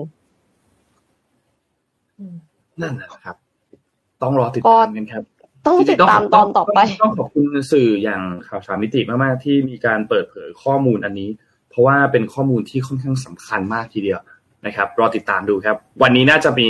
[2.83, 3.37] นั่นแหละครับ
[4.23, 5.25] ต้องรอติดตามกันครับ
[5.67, 11.31] ต้องติดตามตอนต่อไป ต้องขอบคุณสื่ออย่างข่าวสารมิติมาก ๆ ที่มีการเปิดเผยข้อมูลอันนี้
[11.71, 14.21] เพราะว่าเป็นข้อมูลที่ค่อนข้างสำคัญมากทีเดียว
[14.67, 16.69] นะครับรอติดตามดูครับ วันนี้น่าจะมี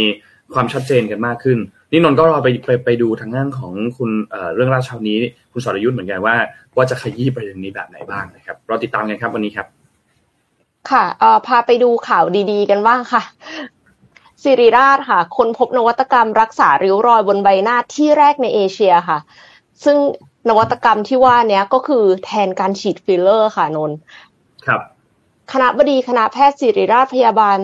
[0.54, 1.58] ความชัดเจนกันมากขึ้น
[1.92, 5.16] นี่นนก็รอไปไปไปดูทางด้านของคุณเอ่อเรื่องราชาวนี้
[5.52, 6.36] คุณสรยุทธ์เหมือนกันว่า
[6.76, 9.66] ว่าจะขยี้ประเด็นนี้แบบไหนบ้างนะครับรอติดตามกันครับวันนี้ครับ
[10.90, 13.22] ค่ะเอ่อพาไปดูข่าวดีๆ กันบ้างค่ะ
[14.42, 19.18] ศิริราชค่ะ ค้นพบนวัตกรรมรักษาริ้วรอยบนใบหน้าที่แรกในเอเชียค่ะ
[19.84, 19.96] ซึ่ง
[20.48, 23.92] นวัตกรรมที่ว่านี้ก็คือแทนการฉีดฟิลเลอร์ค่ะนนท์
[24.66, 24.80] ครับ
[25.52, 27.58] คณบดีคณะแพทย์ศิริราชพยาบาล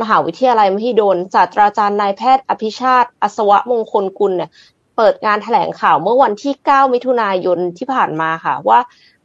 [0.00, 4.50] มหาวิทยาลัยมหิดลศาสตราจารย์นายแพทย์อภิชาติ อัศวะมงคลกุลเนี่ย
[4.96, 8.80] เปิดงานแถลงข่าวเมื่อวันที่ 9 มิถุนายนที่ผ่านมาค่ะ ว่า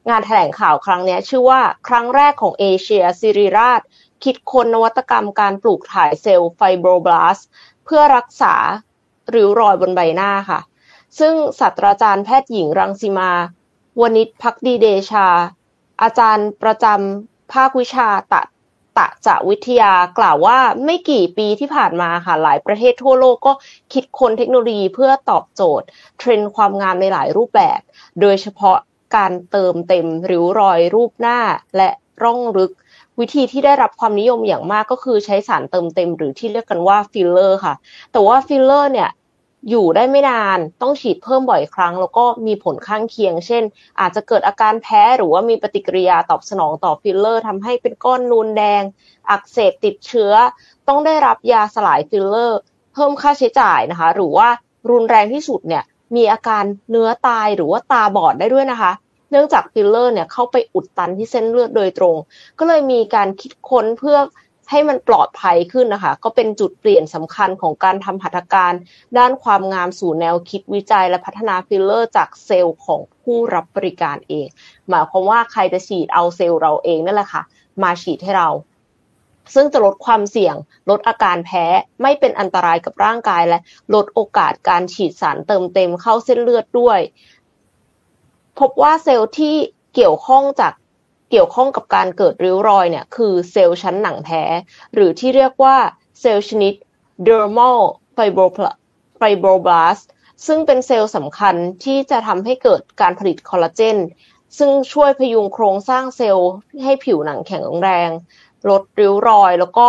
[0.09, 3.81] งานแถลงข่าวครั้งนี้ชื่อว่าครั้งแรกของเอเชียศิริราช
[4.23, 7.39] คิดค้นนวัตกรรมการปลูกถ่ายเซลล์ไฟโบรบลาส
[7.85, 8.53] เพื่อรักษา
[9.33, 10.59] ริ้วรอยบนใบหน้าค่ะ
[11.19, 13.31] ซึ่งศาสตราจารย์แพทย์หญิงรังสีมา
[14.01, 15.27] วณิชพักดีเดชา
[16.01, 18.45] อาจารย์ประจำ ภาควิชาตัด
[18.97, 23.53] ตะจะวิทยากล่าวว่าไม่กี่ปีที่ผ่านมาค่ะหลายประเทศทั่วโลกก็
[23.93, 25.87] คิดค้นเทคโนโลยีเพื่อตอบโจทย์
[26.19, 27.79] เทรนด์ความงามในหลายรูปแบบ
[28.21, 28.77] โดยเฉพาะ
[29.15, 31.39] การเติมเต็มริ้วรอยรูปหน้า
[31.77, 31.89] และ
[32.23, 32.71] ร่องลึก
[33.19, 37.73] วิธีที่ได้รับความนิยมอย่างมากก็คือใช้สารเติมเต็มหรือที่เรียกกันว่าฟิลเลอร์ค่ะ
[38.11, 39.09] แต่ว่าฟิลเลอร์เนี่ย
[39.69, 43.63] อยู่ได้ไม่นานต้องฉีดเพิ่มบ่อยครั้ง แล้วก็มีผลข้างเคียง เช่น
[43.99, 48.83] อาจจะเกิดอาการแพ้หรือว่ามีปฏิกิริยาตอบสนองต่อฟิลเลอร์ทำให้เป็นก้อนนูนแดง
[49.29, 50.33] อักเสบติดเชื้อ
[50.87, 52.59] ต้องได้รับยาสลายฟิลเลอร์
[52.93, 54.49] เพิ่มค่าใช้จ่ายนะคะ หรือว่า
[54.89, 55.83] รุนแรงที่สุดเนี่ย
[56.15, 58.91] มีอาการเนื้อตายหรือว่าตาบอดได้ด้วยนะคะ
[59.31, 62.15] เนื่องจากฟิลเลอร์เนี่ยเข้าไปอุดตันที่เส้นเลือดโดยตรง
[62.59, 64.17] ก็เลยมีการคิดค้นเพื่อ
[64.69, 68.73] ให้มันปลอดภัยขึ้นนะคะ ก็เป็นจุดเปลี่ยนสำคัญของการทำหัตถการ
[69.17, 74.47] ด้านความงามสู่แนวคิดวิจัยและพัฒนาฟิลเลอร์จากเซลล์ของผู้รับบริการเอง
[74.89, 77.43] หมายความว่าใครจะฉีดเอาเซลล์เราเองนั่นแหละค่ะ
[77.83, 78.49] มาฉีดให้เรา
[79.55, 80.55] ซึ่งจะลดความเสี่ยง
[80.89, 81.65] ลดอาการแพ้
[82.01, 83.59] ไม่เป็นอันตรายกับร่างกาย และ
[83.93, 86.99] ลดโอกาสการฉีดสารเติมเต็มเข้าเส้นเลือดด้วย
[88.59, 89.55] พบว่าเซลล์ที่
[89.95, 90.73] เกี่ยวข้องจาก
[91.29, 94.43] เกี่ยวข้องกับการเกิดริ้วรอยเนี่ยคือเซลล์ชั้นหนังแท้
[94.93, 95.77] หรือที่เรียกว่า
[96.21, 96.73] เซลล์ชนิด
[97.27, 97.79] dermal
[99.19, 100.05] fibroblast
[100.45, 103.97] ซึ่งเป็นเซลล์สำคัญที่จะทำให้เกิดการผลิตคอลลาเจน
[104.57, 106.49] ซึ่งช่วยพยุงโครงสร้างเซลล์
[106.83, 108.09] ให้ผิวหนังแข็งแรง
[108.69, 109.87] ลดริ้วรอย แล้วก็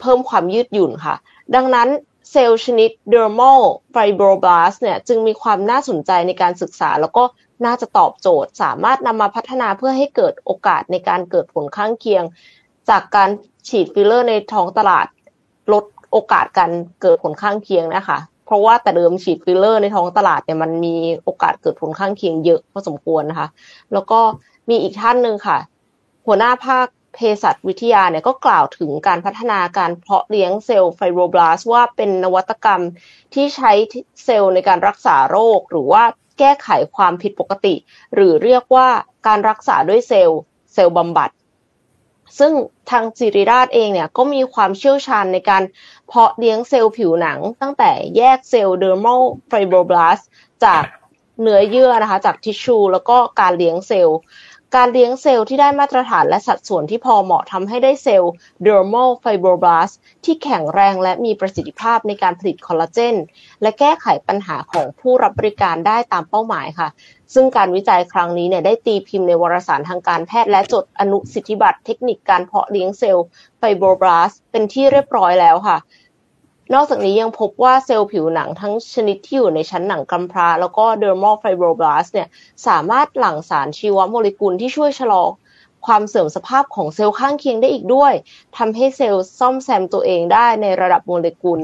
[0.00, 1.14] เพิ่มความยืดหยุ่นค่ะ
[1.54, 1.88] ดังนั้น
[2.30, 3.62] เซลล์ชนิด dermal
[3.94, 7.24] fibroblast เนี่ยจึงมีความน่าสนใจในการศึกษา แล้วก็
[7.64, 12.24] น่าจะตอบโจทย์ สามารถนำมาพัฒนาเพื่อให้เกิดโอกาสในการเกิดผลข้างเคียง
[12.90, 13.28] จากการ
[13.68, 15.06] ฉีดฟิลเลอร์ในท้องตลาด
[15.72, 16.70] ลดโอกาสการ
[17.02, 23.48] เกิดผลข้างเคียงนะคะ เพราะว่าแต่เดิมฉีดฟิลเลอร์ในท้องตลาดเนี่ยมันมีโอกาสเกิดผลข้างเคียงเยอะพอสมควรนะคะ
[23.92, 24.20] แล้วก็
[24.68, 25.58] มีอีกท่านหนึ่งค่ะ
[26.26, 32.82] หัวหน้าภาค เภสัชวิทยาเนี่ยก็กล่าวถึงการพัฒนาการเพาะเลี้ยงเซลล์ fibroblast ว่าเป็นนวัตกรรม
[33.34, 33.72] ที่ใช้
[34.24, 36.04] เซลล์ในการรักษาโรค หรือว่า
[36.38, 37.74] แก้ไขความผิดปกติ
[38.14, 38.88] หรือเรียกว่า
[39.26, 40.40] การรักษาด้วยเซลล์
[40.74, 41.30] เซลล์บำบัด
[42.38, 42.52] ซึ่ง
[42.90, 45.62] ทางศิริราชเองเนี่ยก็มีความเชี่ยวชาญในการ
[46.06, 50.18] เพาะเลี้ยงเซลล์ผิวหนัง ตั้งแต่แยกเซลล์ dermalไฟโบรบลาส
[50.64, 50.84] จาก
[51.40, 54.18] เนื้อเยื่อนะคะจากทิชชูแล้วก็การเลี้ยงเซลล์
[54.76, 58.32] การเลี้ยงเซลล์ที่ได้มาตรฐานและสัดส่วนที่พอเหมาะทำให้ได้เซลล์
[58.64, 63.16] dermal fibroblast ที่แข็งแรงและมีประสิทธิภาพในการผลิตคอลลาเจน
[63.62, 66.88] และแก้ไขปัญหาของผู้รับบริการได้ตามเป้าหมายค่ะ
[67.34, 73.26] ซึ่งการวิจัยครั้งนี้เนี่ยได้ตีพิมพ์ในวารสารทางการแพทย์และจดอนุสิทธิบัตรเทคนิคการเพาะเลี้ยงเซลล์
[73.58, 75.76] ไฟโบรบลาสเป็นที่เรียบร้อยแล้วค่ะ
[76.74, 82.28] นอกจากนี้ยังพบว่าเซลล์ผิวหนังทั้งชนิดที่อยู่ในชั้นหนังกำพร้า แล้วก็ dermal fibroblast เนี่ย
[82.66, 85.22] สามารถหลั่งสารชีวโมเลกุลที่ช่วยชะลอ
[85.86, 88.12] ความเสื่อมสภาพของเซลล์ข้างเคียงได้อีกด้วย
[88.56, 91.60] ทำให้เซลล์ซ่อมแซมตัวเองได้ในระดับโมเลกุล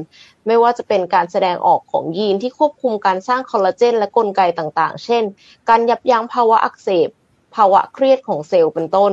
[0.46, 5.22] ไม่ว่าจะเป็นการแสดงออกของยีนที่ควบคุมการสร้างคอลลาเจนและกลไกต่างๆ เช่น
[5.68, 7.08] การยับยั้งภาวะอักเสบ
[7.54, 9.12] ภาวะเครียดของเซลล์เป็นต้น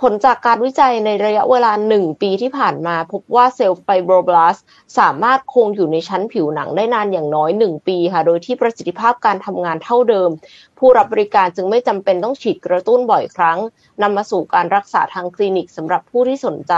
[0.00, 4.56] ผลจากการวิจัยในระยะเวลา 1 ปีที่ผ่านมา พบว่าเซลล์ fibroblast
[4.98, 10.30] สามารถคงอยู่ในชั้นผิวหนังได้นานอย่างน้อย 1 ปีค่ะ โดยที่ประสิทธิภาพการทำงานเท่าเดิม
[10.78, 13.58] ผู้รับบริการจึงไม่จำเป็นต้องฉีดกระตุ้นบ่อยครั้ง
[14.02, 16.74] นำมาสู่การรักษาทางคลินิกสำหรับผู้ที่สนใจ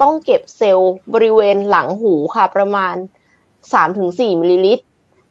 [0.00, 2.96] ต้องเก็บเซลล์บริเวณหลังหูค่ะประมาณ
[3.68, 4.84] 3-4 มิลลิลิตร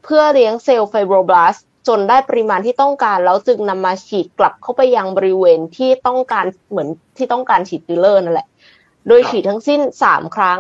[0.04, 1.56] เพื่อเลี้ยงเซลล์ fibroblast
[1.88, 8.48] จนได้ปริมาณที่ต้องการ แล้วจึงนำมาฉีดกลับเข้าไปยังบริเวณที่ต้องการเหมือนที่ต้องการฉีดฟิลเลอร์นั่นแหละ
[9.08, 10.60] โดยฉีดทั้งสิ้น 3 ครั้ง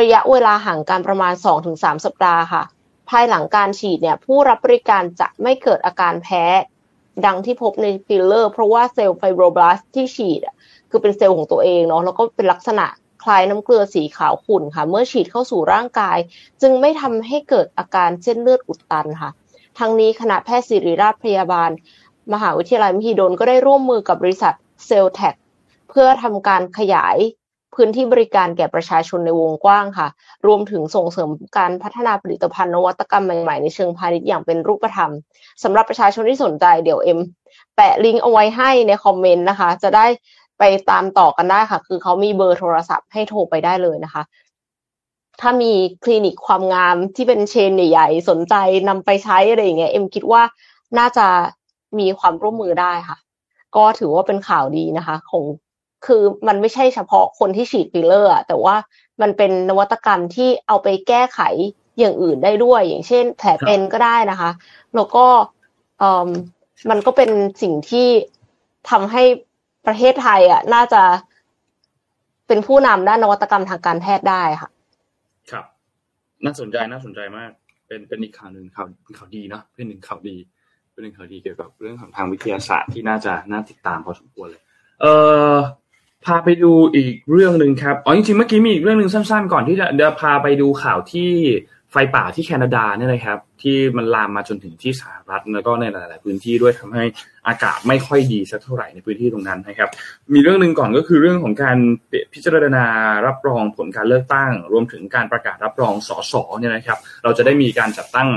[0.00, 1.34] ระยะเวลาห่างกันประมาณ
[1.68, 2.62] 2-3 สัปดาห์ค่ะ
[3.10, 6.44] ภายหลังการฉีดเนี่ยผู้รับบริการจะไม่เกิดอาการแพ้
[7.26, 10.40] ดังที่พบในฟิลเลอร์ เพราะว่าเซลล์ fibroblast ที่ฉีด
[10.90, 12.86] คือเป็นเซลล์ของตัวเองเนาะแล้วก็เป็นลักษณะ
[13.22, 16.18] คล้ายน้ำเกลือสีขาวขุ่นค่ะ เมื่อฉีดเข้าสู่ร่างกาย
[16.62, 19.30] จึงไม่ทำให้เกิดอาการเส้นเลือดอุดตันค่ะ
[19.78, 21.70] ทั้งนี้คณะแพทยศาสตร์ศิริราชพยาบาล
[22.32, 24.54] มหาวิทยาลัยมหิดลก็ได้ร่วมมือกับบริษัท
[24.86, 25.34] เซลแท็ก
[25.90, 27.16] เพื่อทำการขยาย
[27.74, 30.08] พื้นที่บริการแก่ประชาชนในวงกว้างค่ะ
[30.46, 35.10] รวมถึงส่งเสริมการพัฒนาผลิตภัณฑ์นวัตกรรมใหม่ๆ ในเชิงพาณิชย์อย่างเป็นรูปธรรม
[35.62, 37.18] สำหรับประชาชนที่สนใจเดี๋ยวเอ็ม
[37.76, 40.06] แปะลิงก์เอาไว้ให้ในคอมเมนต์นะคะ จะได้
[40.58, 44.22] ไปตามต่อกันได้ค่ะ คือเขามีเบอร์โทรศัพท์ให้โทรไปได้เลยนะคะ
[45.40, 45.72] ถ้ามี
[46.04, 48.54] คลินิกความงามที่เป็นเชนใหญ่ๆสนใจ
[48.88, 50.42] นำไปใช้อะไรอย่างเงี้ยเอ็มคิดว่า
[50.98, 51.26] น่าจะ
[51.98, 53.18] มีความร่วมมือได้ค่ะ
[53.76, 55.44] ก็ถือว่าเป็นข่าวดีนะคะ ของ
[56.06, 58.76] คือมันไม่ใช่เฉพาะคนที่ฉีดฟิลเลอร์แต่ว่า
[59.20, 61.40] มันเป็นนวัตกรรมที่เอาไปแก้ไข
[61.98, 64.50] อย่างอื่นได้ด้วย อย่างเช่น แผลเป็นก็ได้นะคะ
[64.94, 65.26] แล้วก็
[66.90, 67.30] มันก็เป็น
[67.62, 68.08] สิ่งที่
[68.90, 69.22] ทำให้
[69.86, 71.02] ประเทศไทยอะน่าจะ
[72.46, 74.70] เป็นผู้นำด้านนวัตกรรมทางการแพทย์ได้ค่ะ
[75.50, 75.64] ครับ
[76.44, 77.50] น่าสนใจน่าสนใจมาก
[77.86, 80.36] เป็นเป็นอีกข่าวหนึ่งข่าวเป็นข่าวดีเนาะเป็นหนึ่งข่าวดี
[80.92, 84.62] เป็นหนึ่งข่าวดีเกี่ยวกับเรื่องของทางวิทยาศาสตร์ที่น่าจะน่าติดตามพอสมควรเลย
[85.00, 85.14] เอ่
[85.52, 85.54] อ
[86.24, 91.30] พาไปดูอีกเรื่องหนึ่งครับ อ๋อจริงๆเมื่อกี้มีอีกเรื่องหนึ่งสั้นๆ ก่อนที่จะเดี๋ยวพาไปดูข่าวที่
[91.92, 97.04] ไฟป่าที่แคนาดาเนี่ยนะครับ ที่มันลามมาจนถึงที่สหรัฐแล้วก็ในหลาย ๆ พื้นที่ด้วยทำให้
[97.48, 99.88] อากาศไม่ค่อยดีสักเท่าไหร่ในพื้นที่ตรงนั้นนะครับ
[100.34, 101.78] มีเรื่องหนึ่งก่อนก็คือเรื่องของการ
[102.32, 102.84] พิจารณา
[103.26, 108.28] รับรองผลการเลือกตั้ง รวมถึงการประกาศรับรองสสเนี่ยนะครับ เราจะได้มีการจัดตั้ง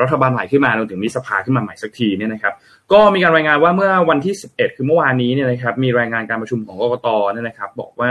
[0.00, 2.54] รัฐบาลใหม่ขึ้นมารวมถึงมีสภาขึ้นมาใหม่สักทีเนี่ยนะครับ
[2.92, 8.10] ก็มีการรายงานว่าเมื่อวันที่ 11 คือเมื่อวานนี้เนี่ยนะครับ มีรายงานการประชุมของกกตเนี่ยนะครับ บอกว่า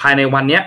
[0.00, 0.62] ภายในวันเนี้ย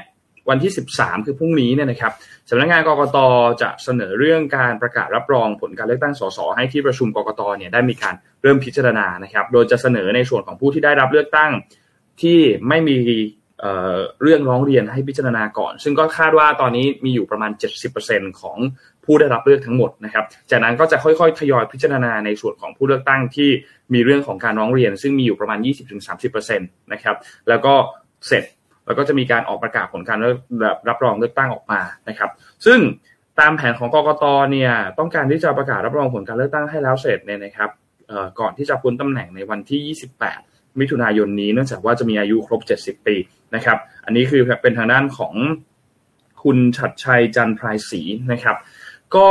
[0.50, 2.14] วันที่ 13 คือพรุ่งนี้เนี่ยนะครับ
[2.50, 3.18] สำนักงานกรกต
[3.62, 11.52] จะเสนอเรื่องการประกาศรับรองผลการเลือกตั้งสสให้ที่ประชุมกรกตเนี่ยได้มีการเริ่มพิจารณานะครับ โดยจะเสนอในส่วนของผู้ที่ได้รับเลือกตั้ง
[12.22, 12.98] ที่ไม่มี
[14.22, 17.52] เรื่องร้องเรียนให้พิจารณาก่อน ซึ่งก็คาดว่าตอนนี้มีอยู่ประมาณ
[17.96, 18.58] 70%ของ
[19.06, 23.50] ผู้ได้รับเลือกทั้งหมดนะครับ จากนั้นก็จะค่อยๆ ทยอยพิจารณาในส่วนของผู้เลือกตั้งที่
[23.94, 25.60] มีเรื่องของการร้องเรียน ซึ่งมีอยู่ประมาณ
[26.26, 27.16] 20-30%นะครับ
[27.50, 27.74] แล้วก็
[28.28, 28.44] เสร็จ
[28.86, 30.20] แล้วก็จะมีการออกประกาศผลการ
[30.90, 32.30] รับรองเลือกตั้งออกมานะครับ
[32.66, 32.80] ซึ่ง
[33.40, 37.70] ตามแผนของกกตเนี่ยต้องการที่จะประกาศรับรองผลการเลือกตั้งให้แล้วเสร็จเนี่ยนะครับ
[38.40, 39.96] ก่อนที่จะพ้นตำแหน่งในวันที่
[40.32, 43.16] 28 มิถุนายนนี้เนื่องจากว่าจะมีอายุครบ 70 ปี
[43.56, 45.34] นะครับ อันนี้คือเป็นทางด้านของ
[46.44, 48.58] คุณชัดชัยจันทร์พรายศรีนะครับ
[49.16, 49.30] ก็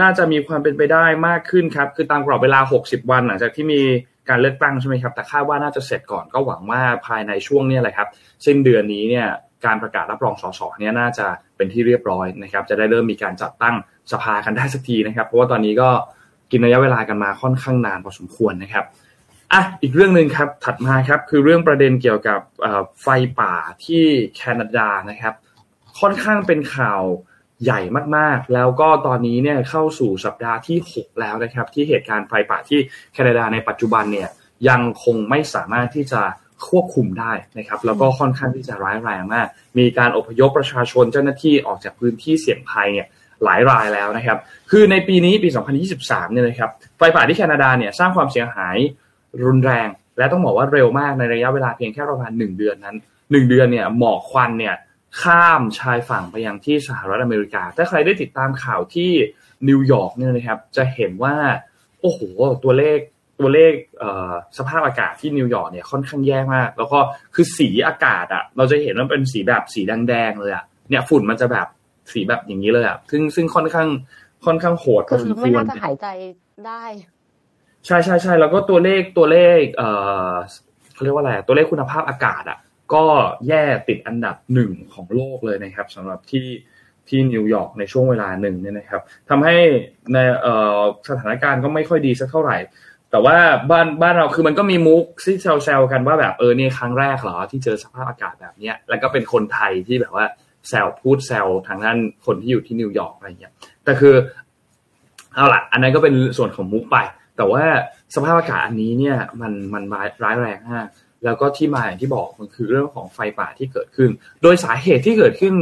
[0.00, 3.80] น่าจะมีความเป็นไปได้มากขึ้นครับ คือตามกรอบเวลา 60 วันหลังจากที่มี
[4.28, 8.08] การเลือกตั้งใช่ไหมครับ แต่คาดว่าน่าจะเสร็จก่อนก็หวังว่าภายในช่วงนี้แหละครับ
[8.46, 9.28] สิ้นเดือนนี้เนี่ย
[9.64, 13.74] การประกาศรับรองสสเนี่ยน่าจะเป็นที่เรียบร้อยนะครับ จะได้เริ่มมีการจัดตั้ง
[14.12, 15.90] สภากันได้สักทีนะครับ เพราะว่าตอนนี้ก็
[16.50, 18.84] กินระยะเวลากันมาค่อนข้างนานพอสมควรนะครับ
[19.52, 22.40] อะอีกเรื่องหนึ่งครับถัดมาครับคือเรื่องประเด็นเกี่ยวกับ
[23.02, 23.06] ไฟ
[23.40, 24.04] ป่าที่
[24.36, 25.34] แคนาดานะครับ
[26.00, 27.02] ค่อนข้างเป็นข่าว
[27.64, 27.80] ใหญ่
[28.16, 32.80] มากๆ แล้วก็ตอนนี้เนี่ยเข้าสู่สัปดาห์ที่ 6 แล้วนะครับ ที่เหตุการณ์ไฟป่าที่
[33.14, 34.28] แคนาดาในปัจจุบันเนี่ย
[34.68, 36.22] ยังคงไม่สามารถที่จะ
[36.68, 39.46] ควบคุมได้นะครับ แล้วก็ค่อนข้างที่จะร้ายแรงมาก
[39.78, 43.06] มีการอพยพประชาชนเจ้าหน้าที่ออกจากพื้นที่เสี่ยงภัยเนี่ย
[43.44, 44.38] หลายรายแล้วนะครับ
[44.70, 45.48] คือในปีนี้ปี
[45.90, 48.76] 2023 เนี่ยนะครับไฟป่าที่แคนาดาเนี่ยสร้างความเสียหาย
[49.44, 54.74] รุนแรง และต้องบอกว่าเร็วมากในระยะเวลาเพียงแค่ประมาณ 1 เดือนนั้น 1 เดือนเนี่ยหมอกควันเนี่ย
[55.22, 59.10] ข้ามชายฝั่งไปยังที่สหรัฐอเมริกา ถ้าใครได้ติดตามข่าวที่
[59.68, 61.34] นิวยอร์กเนี่ยนะครับ จะเห็นว่า
[62.00, 62.20] โอ้โห
[62.64, 62.98] ตัวเลข
[63.40, 63.72] ตัวเลข
[64.58, 66.98] สภาพอากาศที่นิวยอร์กเนี่ยค่อนข้างแย่มาก แล้วก็
[67.34, 71.66] คือสีอากาศอะ เราจะเห็นว่าเป็นสีแบบสีแดงๆเลยอะเนี่ยฝุ่นมันจะแบบ
[72.12, 73.88] สีแบบอย่างนี้เลยอะซึ่งซึ่งค่อนข้าง
[74.46, 76.06] ค่อนข้างโหดพอสมควรไม่น่าจะหายใจ
[76.66, 76.84] ได้
[77.86, 79.88] ใช่ใช่ใช่แล้วก็ตัวเลขตัวเลข เอ่
[80.30, 80.32] อ
[80.94, 82.58] เขาเรียกว่าอะไรตัวเลขคุณภาพอากาศอะ
[82.94, 83.04] ก็
[83.48, 86.46] แย่ติดอันดับหนึ่งของโลกเลยนะครับสำหรับที่
[87.08, 89.56] ที่นิวยอร์กในช่วงเวลาหนึ่งเนี่ยนะครับทำให้
[90.12, 90.18] ใน
[91.08, 92.56] สถานการณ์ก็ไม่ค่อยดีสักเท่าไหร่
[93.10, 93.36] แต่ว่า
[93.70, 100.26] บ้านบ้านเราคือมันก็มีมุกที่แซวๆกันว่าแบบเออเนี่ยครั้งแรกเหรอที่เจอสภาพอากาศแบบเนี้ยแล้วก็เป็นคนไทยที่แบบว่า
[100.68, 103.52] แซวพูดแซวทางด้านคนที่อยู่ที่นิวยอร์กอะไรเงี้ย
[103.84, 104.14] แต่คือ
[105.34, 106.96] เอาละอันนั้นก็เป็นส่วนของมุกไป
[107.36, 107.64] แต่ว่า
[108.14, 109.82] สภาพอากาศอันนี้เนี่ยมันมัน
[110.24, 110.86] ร้ายแรงมาก
[111.24, 114.10] แล้วก็ที่มาอย่างที่บอกมันคือเรื่องของไฟป่าที่เกิดขึ้น
[114.42, 115.54] โดยสาเหตุที่เกิดขึ้น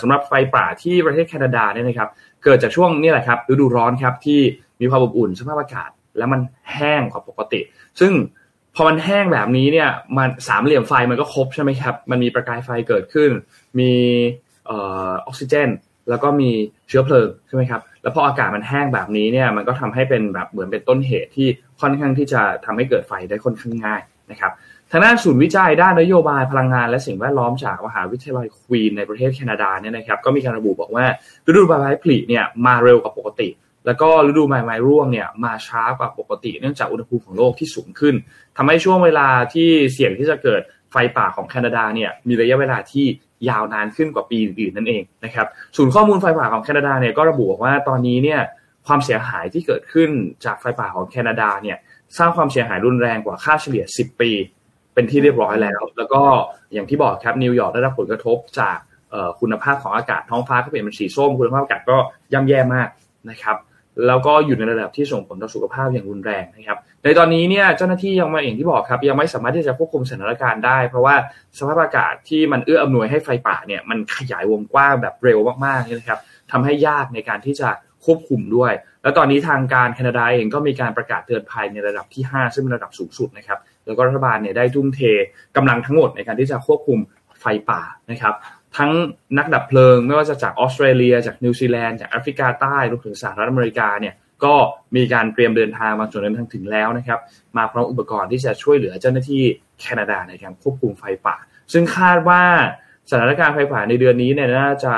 [0.00, 2.08] สำหรับไฟป่าที่ประเทศแคนาดาเนี่ยนะครับ
[2.44, 4.40] เกิดจากช่วงนี้แหละครับฤดูร้อนครับที่
[4.80, 6.40] มีความอบอุ่นสภาพอากาศ แล้วมัน
[6.74, 7.60] แห้งกว่าปกติ
[8.00, 8.12] ซึ่ง
[8.74, 13.30] พอมันแห้งแบบนี้เนี่ยมันสามเหลี่ยมไฟมันก็ครบใช่ไหมครับ มันมีประกายไฟเกิดขึ้น
[13.78, 13.92] มี
[14.70, 14.72] อ
[15.26, 15.68] อกซิเจน
[16.08, 16.50] แล้วก็มี
[16.88, 21.48] เชื้อเพลิงใช่ไหมครับ แล้วพออากาศมันแห้งแบบนี้เนี่ยมันก็ทำให้เป็นแบบเหมือนเป็นต้นเหตุที่
[21.80, 31.06] ค่อนข้างที่จะทำให้เกิดไฟได้ค่อนข้างง่ายนะครับางด้านศูนย์วิจัยด้านนโยบายพลังงานและสิ่งแวดล้อมจากมหาวิทยาลัยควีนในประเทศแคนาดาเนี่ยนะครับก็มีการระบุบอกว่า
[31.46, 33.48] ฤดูใบไม้ผลิเนี่ยมาเร็วกว่าปกติ
[33.86, 38.14] แล้วก็ฤดูใบไม้ร่วงเนี่ยมาช้ากว่าปกติ เนื่องจากอุณหภูมิของโลกที่สูงขึ้น
[38.56, 43.06] ทำให้ช่วงเวลาที่เสี่ยงที่จะเกิดไฟป่าของแคนาดาเนี่ยมีระยะเวลาที่
[43.48, 48.40] ยาวนานขึ้นกว่าปีอื่นนั่นเองนะครับศูนย์ข้อมูลไฟป่าของแคนาดาเนี่ยก็ระบุว่าตอนนี้เนี่ย
[48.86, 50.10] ความเสียหายที่เกิดขึ้น
[50.44, 51.78] จากไฟป่าของแคนาดาเนี่ย
[52.18, 54.30] สร้างความเสียหายรุนแรงกว่าค่าเฉลี่ย 10 ปี
[54.96, 56.22] เป็นที่เรียบร้อยแล้ว แล้วก็
[56.74, 58.78] อย่างที่บอกครับนิวยอร์กได้รับผลกระทบจาก
[59.40, 61.96] คุณภาพของอากาศท้องฟ้าก็เปลี่ยนเป็นสีส้มคุณภาพอากาศก็
[62.32, 62.88] ย่ำแย่มาก
[63.30, 63.56] นะครับ
[64.06, 71.14] แล้วก็อยู่ในระดับที่ส่งผลต่อสุขภาพอย่างรุนแรงนะครับในตอนนี้เนี่ยเจ้าหน้าที่ยังมาอย่างที่บอกครับ ยังไม่สามารถที่จะควบคุมสถานการณ์ได้ เพราะว่า
[71.58, 77.68] สภาพอากาศที่มันเอื้ออำนวยให้ไฟป่าเนี่ยมันขยายวงกว้างแบบเร็วมากๆนะครับทำให้ยากในการที่จะ
[78.04, 85.00] ควบคุมด้วย แล้วตอนนี้ทางการแคนาดาเองก็มีการประกาศเตือนภัยในระดับที่ 5 ซึ่งเป็นระดับสูงสุดนะครับ แล้วก็รัฐบาลเนี่ยได้ทุ่มเท
[85.56, 86.98] กำลังทั้งหมดในการที่จะควบคุม
[87.40, 88.34] ไฟป่านะครับ
[88.76, 88.90] ทั้ง
[89.38, 94.54] นักดับเพลิง ไม่ว่าจะจากออสเตรเลีย จากนิวซีแลนด์จากแอฟริกาใต้รวมถึงสหรัฐอเมริกาเนี่ยก็
[94.96, 97.20] มีการเตรียมเดินทางบางส่วนเดินทางถึงแล้วนะครับ
[97.56, 99.42] มาพร้อมอุปกรณ์ที่จะช่วยเหลือเจ้าหน้าที่
[99.80, 101.36] แคนาดาในการควบคุมไฟป่า
[101.72, 102.42] ซึ่งคาดว่า
[103.10, 104.94] สถานการณ์ไฟป่าในเดือนนี้เนี่ยน่าจะ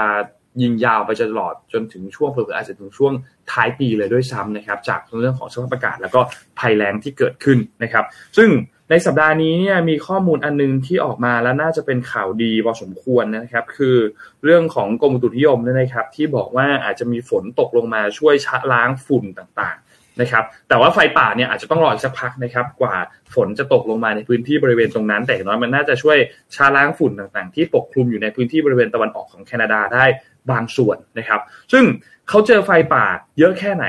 [0.62, 3.12] ยิงยาวไปจนตลอดจนถึงช่วงเผื่ออาจจะถึงช่วง
[3.52, 6.20] ท้ายปีเลยด้วยซ้ำนะครับ จากเรื่องของสภาพอากาศแล้วก็
[6.58, 8.04] ภัยแล้งที่เกิดขึ้นนะครับ
[8.36, 8.48] ซึ่ง
[8.90, 13.96] ในสัปดาห์นี้เนี่ยมีข้อมูลอันนึงที่ออกมาแล้วน่าจะเป็นข่าวดีพอสมควรนะครับ คือ
[14.44, 22.96] เรื่องของกรมอุตุนิยมนะครับ ที่บอกว่าอาจจะมีฝนตกลงมาช่วยชะล้างฝุ่นต่างๆนะครับ แต่ว่าไฟป่าเนี่ยอาจจะต้องรอสักพักนะครับ กว่า
[23.34, 26.18] ฝนจะตกลงมาในพื้นที่บริเวณตรงนั้น แต่น้อยมันน่าจะช่วย
[26.54, 30.04] ชะล้างฝุ่นต่างๆ ที่ปกคลุมอยู่ในพื้นที่บริเวณตะวันออกของแคนาดาได้
[30.50, 31.40] บางส่วนนะครับ
[31.72, 31.84] ซึ่ง
[32.28, 33.04] เขาเจอไฟป่า
[33.38, 33.84] เยอะแค่ไหน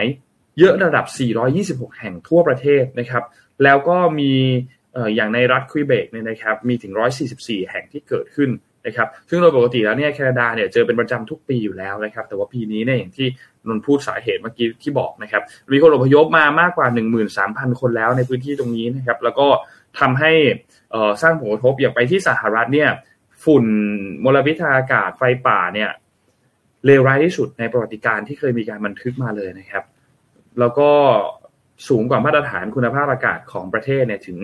[0.59, 1.05] เยอะระดับ
[1.53, 3.23] 426 แห่งทั่วประเทศนะครับ
[3.63, 4.33] แล้วก็มี
[5.15, 6.93] อย่างในรัฐควิเบกเนี่ยนะครับมีถึง
[7.31, 8.49] 144 แห่งที่เกิดขึ้น
[8.85, 13.27] นะครับซึ่งโดยปกติแล้วเนี่ยแคนาดาเนี่ยเจอเป็นประจำทุกปีอยู่แล้วนะครับแต่ว่าปีนี้เนี่ยอย่างที่
[13.67, 15.41] นนพูดสาเหตุเมื่อกี้ที่บอกนะครับ
[15.73, 16.87] มีคนอพยพมามากกว่า
[17.33, 19.47] 13,000 คนแล้วในพื้นที่ตรงนี้นะครับแล้วก็
[19.99, 20.31] ทำให้
[21.21, 22.89] สร้างผลกระทบอย่างไปที่สหรัฐเนี่ย
[23.43, 23.65] ฝุ่น
[24.23, 25.89] มลพิษทางอากาศไฟป่าเนี่ย
[26.85, 29.83] เลวร้ายที่สุดในประวัติการที่เคยมีการบันทึกมาเลยนะครับ
[30.59, 30.89] แล้วก็
[31.87, 34.37] สูงกว่ามาตรฐานคุณภาพอากาศของประเทศเนี่ยถึง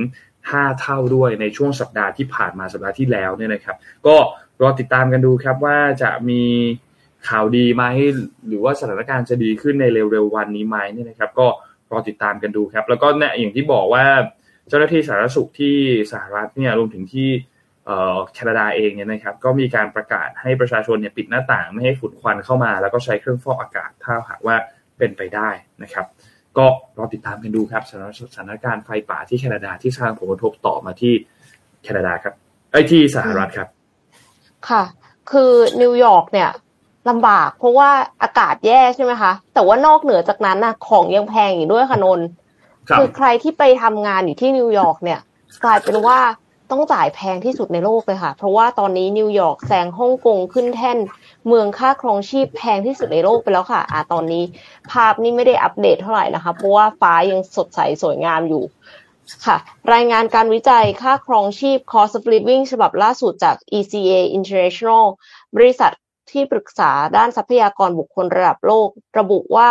[0.53, 3.75] 5 เท่าด้วยในช่วงสัปดาห์ที่ผ่านมาสัปดาห์ที่แล้วเนี่ยนะครับ
[4.07, 4.15] ก็
[4.61, 6.43] รอติดตามกันดูครับว่าจะมี
[7.27, 7.83] ข่าวดีไหม
[8.47, 11.47] หรือว่าสถานการณ์จะดีขึ้นในเร็วๆวันนี้ไหมเนี่ยนะครับ ก็
[11.91, 14.05] รอติดตามกันดูครับ แล้วก็เนี่ยอย่างที่บอกว่า
[14.69, 15.75] เจ้าหน้าที่สาธารณสุขที่
[16.11, 17.29] สหรัฐเนี่ยรวมถึงที่
[18.33, 24.55] แคนาดาเองเนี่ยนะครับ ก็มีการประกาศให้ประชาชนเนี่ยปิดหน้าต่างไม่ให้ฝุ่นควันเข้ามา แล้วก็ใช้เครื่องฟอกอากาศถ้าหากว่า
[24.97, 25.49] เป็นไปได้
[25.83, 26.05] นะครับ
[26.57, 26.65] ก็
[26.97, 27.83] รอติดตามกันดูครับ
[28.21, 31.13] สถานการณ์ไฟป่าที่แคนาดาที่สร้างผลกระทบต่อมาที่
[31.83, 32.33] แคนาดาครับ
[32.71, 33.67] ไอ้ที่สหรัฐครับ
[34.69, 34.83] ค่ะ
[35.31, 36.49] คือนิวยอร์กเนี่ย
[37.09, 37.89] ลำบาก เพราะว่า
[38.23, 42.19] อากาศแย่ใช่ไหมคะ แต่ว่านอกเหนือจากนั้นนะของยังแพงอยู่ด้วยค่ะนน
[42.97, 45.19] คือใครที่ไปทำงานอยู่ที่นิวยอร์กเนี่ย
[45.63, 46.19] กลายเป็นว่า
[46.71, 50.97] ต้องจ่ายแพงที่สุดในโลกเลยค่ะ เพราะว่าตอนนี้นิวยอร์กแซงฮ่องกงขึ้นแท่น
[51.47, 54.43] เมืองค่าครองชีพแพงที่สุดในโลกไปแล้วค่ะ อ่าตอนนี้
[54.91, 58.63] ภาพนี้ไม่ได้อัปเดตเท่าไหร่นะคะ เพราะว่าฟ้ายังสดใสสวยงามอยู่
[59.45, 59.57] ค่ะ
[59.93, 65.05] รายงานการวิจัยค่าครองชีพ cost of living ฉบับล่าสุดจาก ECA International
[65.55, 65.91] บริษัท
[66.31, 68.87] ที่ปรึกษาด้านทรัพยากรบุคคลระดับโลก
[69.19, 69.69] ระบุว่า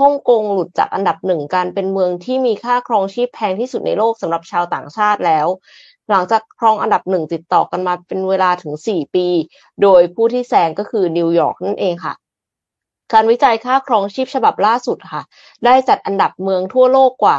[0.00, 5.46] ฮ่องกงหลุดจากอันดับหนึ่งการเป็นเมืองที่มีค่าครองชีพแพงที่สุดในโลกสำหรับชาวต่างชาติแล้ว
[6.10, 9.26] หลังจากครองอันดับหนึ่งติดต่อกันมาเป็นเวลาถึง 4 ปี
[9.82, 12.14] โดยผู้ที่แซงก็คือนิวยอร์กนั่นเองค่ะ
[13.14, 15.22] การวิจัยค่าครองชีพฉบับล่าสุดค่ะ
[15.64, 17.36] ได้จัดอันดับเมืองทั่วโลกกว่า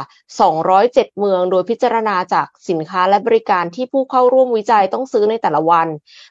[0.58, 5.88] 207 เมือง โดยพิจารณาจากสินค้าและบริการที่ผู้เข้าร่วมวิจัยต้องซื้อในแต่ละวัน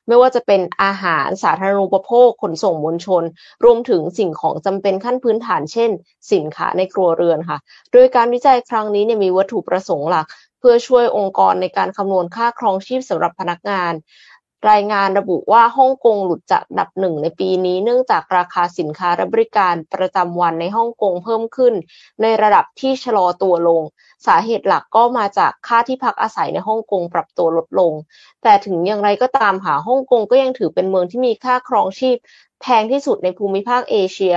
[0.07, 3.23] ไม่ว่าจะเป็นอาหารสาธารณูปโภค ขนส่งมวลชน
[3.63, 5.89] รวมถึงสิ่งของจำเป็นขั้นพื้นฐานเช่น
[6.33, 7.57] สินค้าในครัวเรือนค่ะ
[7.93, 10.27] โดยการวิจัยครั้งนี้เนี่ยมีวัตถุประสงค์หลัก
[10.59, 13.93] เพื่อช่วยองค์กรในการคำนวณค่าครองชีพสำหรับพนักงาน
[14.71, 21.73] รายงานระบุว่าฮ่องกงหลุดจากดับหนึ่งในปีนี้เนื่องจากราคาสินค้าและบริการประจำวันในฮ่องกงเพิ่มขึ้น
[22.21, 23.81] ในระดับที่ชะลอตัวลง
[24.27, 27.93] สาเหตุหลักก็มาจากค่าที่พักอาศัยในฮ่องกงปรับตัวลดลง
[28.43, 32.17] แต่ถึงอย่างไรก็ตามค่ะฮ่องกงก็ยังถือเป็นเมืองที่มีค่าครองชีพ
[32.61, 34.35] แพงที่สุดในภูมิภาคเอเชีย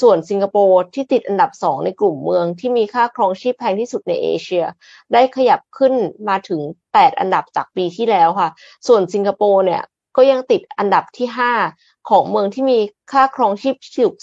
[0.00, 4.64] ส่วนสิงคโปร์ที่ติดอันดับสองในกลุ่มเมืองที่มีค่าครองชีพแพงที่สุดในเอเชีย
[5.12, 5.94] ได้ขยับขึ้น
[6.28, 6.60] มาถึง
[6.92, 8.48] 8 อันดับจากปีที่แล้วค่ะ
[8.86, 9.82] ส่วนสิงคโปร์เนี่ย
[10.16, 11.28] ก็ยังติดอันดับที่
[11.68, 12.78] 5 ของเมืองที่มี
[13.12, 13.76] ค่าครองชีพ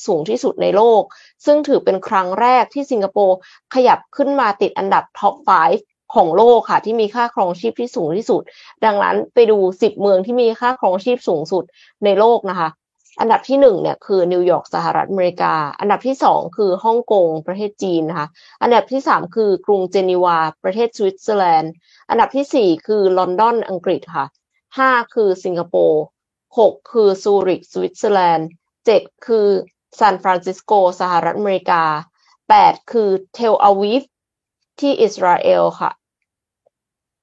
[0.05, 1.03] สูงที่สุดในโลก
[1.45, 3.37] ซึ่งถือเป็นครั้งแรกที่สิงคโปร์
[3.73, 5.35] ขยับขึ้นมาติดอันดับท็อป
[5.75, 8.41] 5ของโลกค่ะที่มีค่าครองชีพที่สูงที่สุด
[8.85, 11.63] ดังนั้นไปดู 10 เมืองที่มีค่าครองชีพสูงสุด
[12.05, 12.69] ในโลกนะคะ
[13.19, 18.27] อันดับที่หนึ่งเนี่ยคือนิวยอร์กสหรัฐอเมริกา อันดับที่สองคือฮ่องกงประเทศจีนนะคะ
[18.61, 21.73] อันดับที่สามคือกรุงเจนีวา ประเทศสวิตเซอร์แลนด์
[22.09, 24.25] อันดับที่สี่คือลอนดอนอังกฤษค่ะ
[24.77, 26.01] ห้าคือสิงคโปร์
[26.57, 28.47] หกคือซูริกสวิตเซอร์แลนด์
[28.85, 29.47] เจ็ดคือ
[29.99, 31.83] ซานฟรานซิสโกสหรัฐอเมริกา
[32.49, 34.03] แปดคือเทลอาวีฟ
[34.79, 35.91] ที่อิสราเอลค่ะ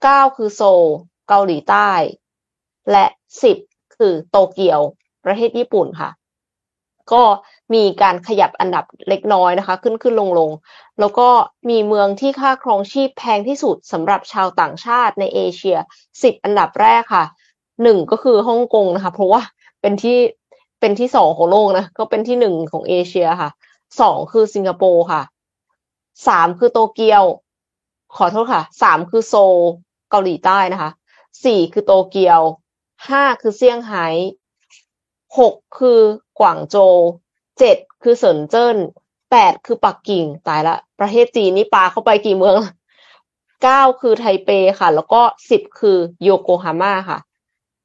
[0.02, 0.82] เก้าคือโซล
[1.28, 1.90] เกาหลีใต้
[2.90, 3.04] และ
[3.42, 3.56] สิบ
[3.96, 4.80] คือโตเกียว
[5.24, 6.10] ประเทศญี่ปุ่นค่ะ
[7.12, 7.22] ก็
[7.74, 10.50] มีการขยับอันดับเล็กน้อยนะคะ ขึ้นขึ้นลงลง
[11.00, 11.28] แล้วก็
[11.70, 15.76] มีเมืองที่ค่าครองชีพแพงที่สุดสำหรับชาวต่างชาติในเอเชีย
[16.22, 17.24] สิบอันดับแรกค่ะ
[17.82, 19.42] หนึ่งก็คือฮ่องกงนะคะ เพราะว่า
[19.80, 20.18] เป็นที่
[20.80, 23.50] เป็นที่สองของโลกนะก็เป็นที่หนึ่งของเอเชียค่ะ
[24.00, 25.22] สองคือสิงคโปร์ค่ะ
[26.28, 27.24] สามคือโตเกียว
[28.16, 29.56] ขอโทษค่ะสามคือโซล
[30.10, 30.90] เกาหลีใต้นะคะ
[31.44, 32.40] สี่คือโตเกียว
[33.08, 34.06] ห้าคือเซี่ยงไฮ้
[35.38, 36.00] หกคือ
[36.38, 36.96] กวางโจว
[37.58, 38.76] เจ็ดคือเซินเจิ้น
[39.30, 42.56] แปดคือปักกิ่งตายละ ประเทศจีนนี่ปาเข้าไปกี่เมือง
[43.62, 45.20] เก้าคือไทเปค่ะ แล้วก็
[45.50, 47.18] สิบคือโยโกฮาม่าค่ะ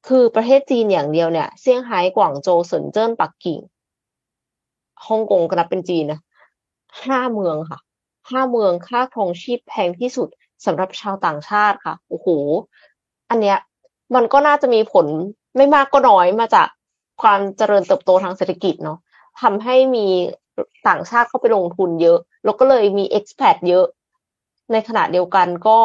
[0.07, 3.59] คือประเทศจีนอย่างเดียวเนี่ยเซี่ยงไฮ้กวางโจวเซินเจิ้นปักกิ่ง
[5.07, 6.19] ฮ่องกงก็นับเป็นจีนนะ
[7.05, 7.79] ห้าเมืองค่ะ
[8.29, 10.27] ห้าเมืองค่าครองชีพแพงที่สุด
[10.65, 12.27] สำหรับชาวต่างชาติค่ะโอ้โห
[13.29, 13.57] อันเนี้ย
[14.15, 15.05] มันก็น่าจะมีผล
[15.55, 16.67] ไม่มากก็น้อยมาจาก
[17.21, 18.97] ความเจริญเติบโตทางเศรษฐกิจเนาะ
[19.41, 20.07] ทำให้มี
[20.87, 23.85] ต่างชาติเข้าไปลงทุนเยอะ แล้วก็เลยมี expat เยอะ
[24.71, 25.77] ในขณะเดียวกันก็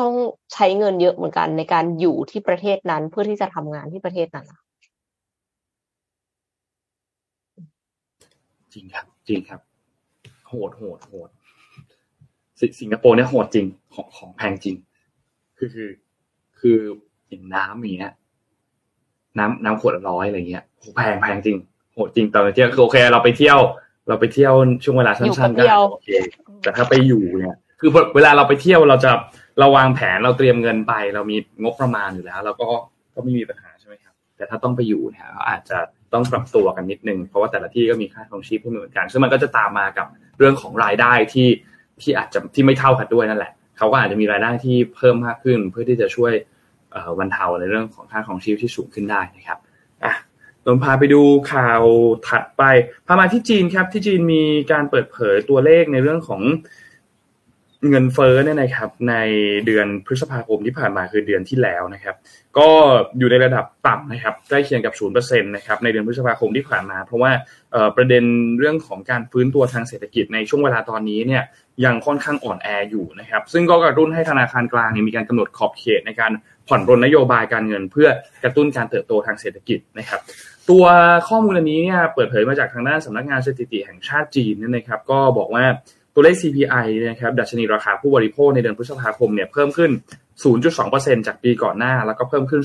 [0.00, 0.14] ต้อง
[0.52, 4.46] ใช้เงินเยอะเหมือนกันในการอยู่ที่ประเทศนั้นเพื่อที่จะทำงานที่ประเทศนั้น
[8.72, 9.60] จริงครับ จริงครับ
[10.48, 11.28] โหดโหดโหด
[12.80, 14.76] สิงคโปร์เนี่ยโหดจริงของของแพงจริง
[15.58, 15.90] คือคือ
[16.60, 16.78] คือ
[17.28, 18.14] อย่างน้ำอย่างเงี้ย
[19.38, 20.64] น้ำน้ำขวดละร้อยอะไรเงี้ย
[20.96, 21.56] แพงแพงจริง
[21.94, 23.58] โหดจริงตอนไปเที่ยวคือโอเค เราไปเที่ยว
[24.08, 24.52] เราไปเที่ยว
[24.84, 25.62] ช่วงเวลาสั้นๆก็
[25.92, 26.08] โอเค
[26.62, 29.10] แต่ถ้าไปอยู่เนี่ย คือเวลาเราไปเที่ยวเราจะ
[29.58, 32.68] เราวางแผนเราเตรียมเงินไป เรามีงบประมาณอยู่แล้ว เราก็
[33.14, 35.78] ก็ไม่มีปัญหาใช่ไหมครับ แต่ถ้าต้องไปอยู่เนี่ยอาจจะ
[36.12, 40.06] ต้องปรับตัวกันนิดนึง เพราะว่าแต่ละที่ก็มีค่าครองชีพที่เหมือนกัน ซึ่งมันก็จะตามมากับ
[40.38, 41.48] เรื่องของรายได้ที่
[42.02, 46.32] ที่อาจจะที่ไม่เท่ากันด้วยนั่นแหละ เขาก็อาจจะมีรายได้ที่เพิ่มมากขึ้นเพื่อที่จะช่วย
[47.20, 49.58] บรรเทาในเรื่องของค่าของชีพที่สูงขึ้นได้นะครับ
[50.04, 50.14] อะ
[50.66, 51.22] ลองพาไปดู
[51.52, 51.82] ข่าว
[52.28, 52.62] ถัดไป
[53.06, 56.42] พามาที่จีนครับ ที่จีนมีการเปิดเผยตัวเลขในเรื่องของ
[57.90, 59.14] เงินเฟ้อเนี่ยนะครับ ใน
[59.66, 62.16] เดือนพฤษภาคมที่ผ่านมาคือเดือนที่แล้วนะครับ
[62.58, 62.68] ก็
[63.18, 67.32] อยู่ในระดับต่ำนะครับใกล้เคียงกับศูนย์เปอร์เซ็นต์นะครับในเดือนพฤษภาคมที่ผ่านมา เพราะว่า
[67.96, 68.24] ประเด็น
[68.58, 71.42] เรื่องของการฟื้นตัวทางเศรษฐกิจในช่วงเวลาตอนนี้เนี่ย
[71.84, 76.32] ยังค่อนข้างอ่อนแออยู่นะครับ ซึ่งก็กระตุ้นให้ธนาคารกลางมีการกำหนดขอบเขตในการ
[76.68, 78.08] ผ่อนปรนนโยบายการเงิน เพื่อ
[78.44, 80.20] กระตุ้นการเติบโตทางเศรษฐกิจนะครับ
[80.70, 80.84] ตัว
[81.28, 85.64] ข้อมูลอันนี้เนี่ยเปิดเผยมาจากทางด้านสำนักงานสถิติแห่งชาติจีนนี่นะครับ ก็บอกว่า
[86.14, 89.90] ตัวเลข CPI นะครับดัชนีราคาผู้บริโภคในเดือนพฤษภาคมเนี่ยเพิ่มขึ้น
[90.58, 92.62] 0.2%จากปีก่อนหน้า แล้วก็เพิ่มขึ้น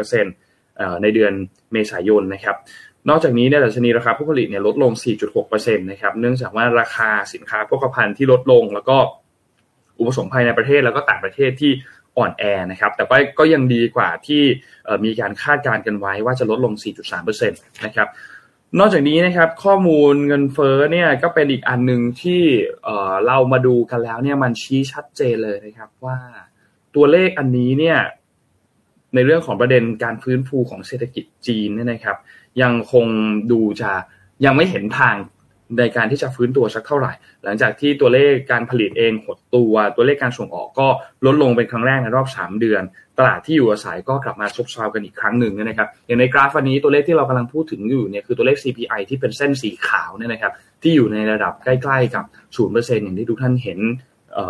[0.00, 1.32] 0.1%ในเดือน
[1.72, 2.56] เมษายนนะครับ
[3.08, 4.92] นอกจากนี้เนี่ยดัชนีราคาผู้ผลิตเนี่ยลดลง
[5.38, 8.96] 4.6%นะครับ เนื่องจากว่าราคาสินค้าโภคภัณฑ์ที่ลดลง แล้วก็
[9.98, 11.72] อุปสงค์ภายในประเทศแล้วก็ต่างประเทศที่
[12.18, 14.42] อ่อนแอนะครับ แต่ก็ก็ยังดีกว่าที่
[15.04, 16.74] มีการคาดการณ์กันไว้ว่าจะลดลง
[17.10, 18.08] 4.3%นะครับ
[18.78, 22.42] นอกจากนี้นะครับข้อมูลเงินเฟ้อเนี่ยก็เป็นอีกอันหนึ่งที่
[23.26, 26.18] เรามาดูกันแล้วเนี่ยมันชี้ชัดเจนเลยนะครับว่า
[26.94, 27.98] ตัวเลขอันนี้เนี่ย
[29.14, 32.16] ในเรื่องของประเด็นการฟื้นฟูของเศรษฐกิจจีนเนี่ยนะครับ
[32.62, 33.06] ยังคง
[33.52, 33.90] ดูจะ
[34.44, 35.16] ยังไม่เห็นทาง
[35.78, 37.12] ในการที่จะฟื้นตัวสักเท่าไหร่
[37.44, 40.88] หลังจากที่ตัวเลขการผลิตเองหดตัว ตัวเลขการส่งออกก็
[41.26, 42.82] ลดลงเป็นครั้งแรกในรอบ 3 เดือน
[43.18, 50.52] ตลาดที่อยู่อาศัยก็กลับมาซบเซากันอีกครั้งหนึ่งนะครับอย่างในกราฟอันนี้ตัวเลขที่เรากำลังพูดถึงอยู่เนี่ยคือตัวเลข CPI ที่เป็นเส้นสีขาวเนี่ยนะครับ
[50.82, 52.24] ที่อยู่ในระดับใกล้ ๆ กับ
[52.64, 53.78] 0%อย่างที่ทุกท่านเห็น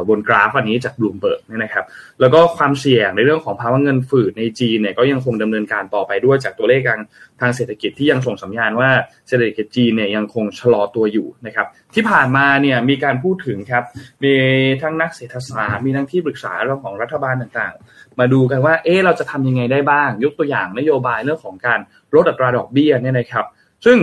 [0.09, 1.85] บนกราฟอันนี้จากบลูมเบิร์กเนี่ยนะครับ
[2.21, 7.01] แล้วก็ความเสี่ยงในเรื่องของภาวะเงินฝืดในจีนเนี่ยก็ยังคงดำเนินการต่อไปด้วยจากตัวเลขทาง
[7.41, 8.91] ทางเศรษฐกิจที่ยังส่งสัญญาณว่า
[9.29, 13.85] เศรษฐกิจจีนเนี่ยยังคงชะลอตัวอยู่นะครับ ที่ผ่านมาเนี่ยมีการพูดถึงครับ
[14.25, 14.35] มี
[14.83, 21.81] ทั้งนักเศรษฐศาสตร์มีทั้งที่ปรึกษาเรื่องของรัฐบาลต่างๆ มาดูกันว่าเอ๊เราจะทำยังไงได้บ้าง ยกตัวอย่างนโยบายเรื่องของการ
[22.15, 23.47] ลดอัตราดอกเบี้ยเนี่ยนะครับ
[23.87, 23.99] ซึ่ง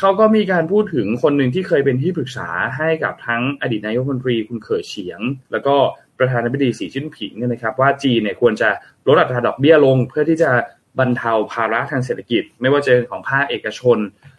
[0.00, 5.20] เขาก็มีการพูดถึงคนหนึ่งที่เคยเป็นที่ปรึกษาให้กับทั้งอดีตนายกรัฐมนตรีคุณเขยเฉียง
[5.52, 5.74] แล้วก็
[6.18, 8.68] ประธานาธิบดีสีจิ้นผิงเนี่ยนะครับ ว่าจีนเนี่ยควรจะ
[9.08, 10.50] ลดอัตราดอกเบี้ยลง เพื่อที่จะ
[10.98, 13.98] บรรเทาภาระทางเศรษฐกิจ ไม่ว่าจะเป็นของภาคเอกชน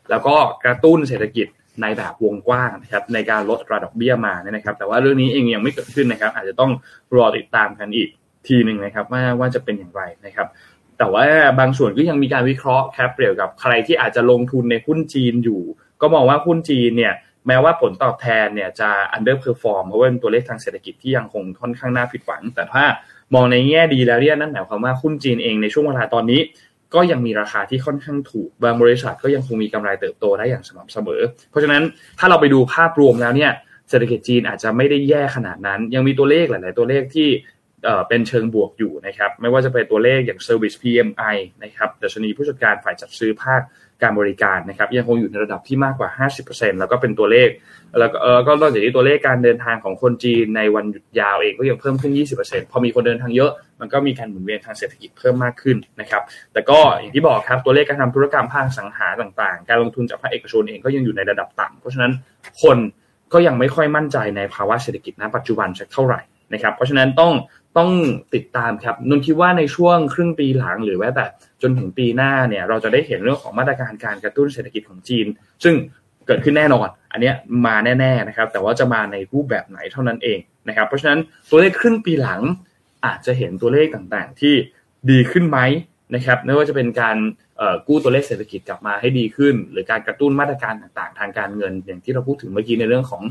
[0.10, 1.48] แล้วก็กระตุ้นเศรษฐกิจ
[1.82, 6.72] ในแบบวงกว้างนะครับในการลดอัตราดอกเบี้ยมาเนี่ยนะครับ แต่ว่าเรื่องนี้เองยังไม่เกิดขึ้นนะครับ อาจจะต้อง
[7.16, 8.10] รอติดตามกันอีก
[8.48, 10.48] ทีหนึ่งนะครับว่าว่าจะเป็นอย่างไรนะครับ
[11.02, 11.26] แต่ว่า
[11.60, 15.62] บางส่วนก็ยังมีการวิเคราะห์แคปเปรียวกับใครที่อาจจะลงทุนในหุ้นจีนอยู่
[16.02, 17.14] ก็มองว่าหุ้นจีนเนี่ย
[17.48, 22.84] แม้ว่าผลตอบแทนเนี่ยจะ underperform เพราะว่าเป็นตัวเลขทางเศรษฐกิจที่ยังคงค่อนข้างน่าผิดหวัง แต่ถ้า
[23.34, 26.42] มองในแง่ดีแล้วเนี่ยนั่นหมายความว่าหุ้นจีนเองในช่วงเวลาตอนนี้
[26.94, 31.84] ก็ยังมีราคาที่ค่อนข้างถูก บางบริษัทก็ยังคงมีกำไรเติบโตได้อย่างสม่ำเสมอ เพราะฉะนั้น
[32.20, 33.52] ถ้าเราไปดูภาพรวมแล้วเนี่ย
[33.90, 37.30] เศรษฐกิจจีนอาจจะไม่ได้แย่ขนาดนั้น ยังมีตัวเลขหลาย ๆ ตัวเลขที่
[38.08, 43.62] เป็นเชิงบวกอยู่นะครับ ไม่ว่าจะเป็นตัวเลขอย่าง Service PMI นะครับดัชนีผู้จัดการฝ่ายจัดซื้อภาค
[44.04, 46.10] การบริการนะครับ ยังคงอยู่ในระดับที่มากกว่า
[46.46, 47.50] 50%แล้วก็เป็นตัวเลข
[48.00, 52.12] แล้วก็เออก็นอกจากนี้ตัวเลขการเดินทางของคนจีนในวันหยุดยาวเองก็ยังเพิ่มขึ้น
[52.42, 56.22] 20%พอมีคนเดินทางเยอะ มันก็มีการหมุนเวียนทางเศรษฐกิจเพิ่มมากขึ้นนะครับ
[56.54, 62.12] แต่ก็อย่างที่บอกครับตัวเลขการทำธุรกรรมภาคสังหาต่างๆ การลงทุนจากภาคเอกชนเองก็ยังอยู่ในระดับต่ำเพราะฉะนั้น
[62.62, 62.78] คน
[63.34, 66.22] ก็ยังไม่ค่อยมั่นใจในภาวะเศรษฐกิจณปัจจุบันสักเท่าไหร่
[66.54, 67.34] นะครับ เพราะฉะนั้นต้อง
[67.78, 67.92] ต้อง
[68.36, 71.26] ติดตามครับนนคิดว่าในช่วงครึ่งปีหลังหรือแม้แต่
[71.62, 75.26] จนถึงปีหน้าเนี่ยเราจะได้เห็นเรื่องของมาตรการการกระตุ้นเศรษฐกิจของจีน
[75.64, 75.76] ซึ่ง
[76.28, 77.32] เกิดขึ้นแน่นอน อันนี้
[77.66, 81.20] มาแน่ๆนะครับ แต่ว่าจะมาในรูปแบบไหนเท่านั้นเองนะครับ เพราะฉะนั้น
[81.50, 82.42] ตัวเลขครึ่งปีหลัง
[83.06, 84.54] อาจจะเห็นตัวเลขต่างๆ ที่
[85.10, 85.60] ดีขึ้นไหม
[86.16, 87.18] นะครับไม่ว่าจะเป็นการ
[87.88, 93.24] กู้ตัวเลขเศรษฐกิจกลับมาให้ดีขึ้น หรือการกระตุ้นมาตรการต่างๆ ทางการเงิน อย่างที่เราพูดถึงเมื่อกี้ในเรื่องของ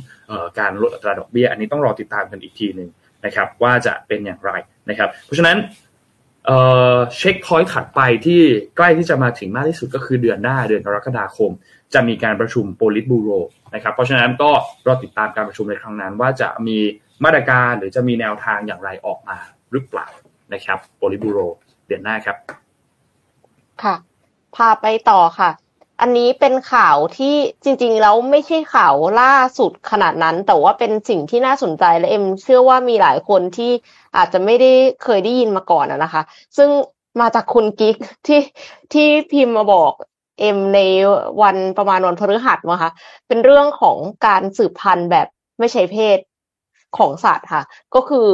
[0.61, 2.89] การลดอัตราดอกเบี้ย อันนี้ต้องรอติดตามกันอีกทีหนึ่ง
[3.25, 4.51] นะครับว่าจะเป็นอย่างไร
[4.89, 5.57] นะครับ เพราะฉะนั้น
[6.47, 8.41] เช็คพอยต์ถัดไปที่
[8.77, 11.51] ใกล้ที่จะมาถึงมากที่สุดก็คือเดือนหน้าเดือนกรกฎาคม
[11.95, 13.31] จะมีการประชุมโพลิตบูโร
[13.75, 14.51] นะครับ เพราะฉะนั้นก็
[14.87, 16.79] รอติดตามการประชุมในครั้งนั้น ว่าจะมี
[17.25, 19.39] มาตรการหรือจะมีแนวทางอย่างไรออกมา
[19.73, 20.07] หรือเปล่า
[20.53, 21.39] นะครับโพลิตบูโร
[21.87, 22.37] เดือนหน้าครับ
[23.83, 23.95] ค่ะ
[24.57, 25.51] พาไปต่อค่ะ
[26.01, 27.35] อันนี้เป็นข่าวที่
[27.65, 33.71] จริง ๆ แล้วไม่ใช่ข่าวล่าสุดขนาดนั้น แต่ว่าเป็นสิ่งที่น่าสนใจและเอ็มเชื่อว่ามีหลายคนที่
[34.17, 34.73] อาจจะไม่ได้
[35.03, 36.23] เคยได้ยินมาก่อนนะคะ
[36.57, 36.71] ซึ่ง
[37.21, 37.97] มาจากคุณกิ๊ก
[38.27, 38.41] ที่
[38.93, 39.93] ที่พิมพ์มาบอก
[40.41, 40.81] เอ็มใน
[41.43, 42.91] วันประมาณวันพฤหัสนะคะ
[43.29, 43.97] เป็นเรื่องของ
[44.27, 45.27] การสืบพันธุ์แบบ
[45.59, 46.19] ไม่ใช่เพศ
[46.99, 47.63] ของสัตว์ค่ะ
[47.95, 48.27] ก็คือ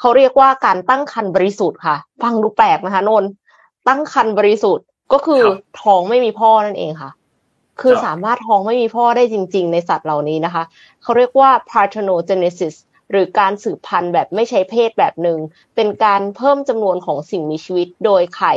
[0.00, 3.24] เขาเรียกว่าการตั้งครรภ์บริสุทธิ์ค่ะ ฟังดูแปลกนะคะนน
[3.88, 5.42] ตั้งครรภ์บริสุทธิ์ ก็คือ
[5.82, 7.10] ท้องไม่มีพ่อนั่นเองค่ะ
[7.80, 10.64] คือสามารถท้องไม่มีพ่อได้จริง ๆ ในสัตว์เหล่านี้นะคะ
[11.02, 12.74] เขาเรียกว่า parthenogenesis
[13.10, 15.38] หรือการสืบพันธุ์แบบไม่ใช้เพศแบบหนึ่ง
[15.74, 18.54] เป็นการเพิ่มจำนวนของสิ่งมีชีวิตโดยไข่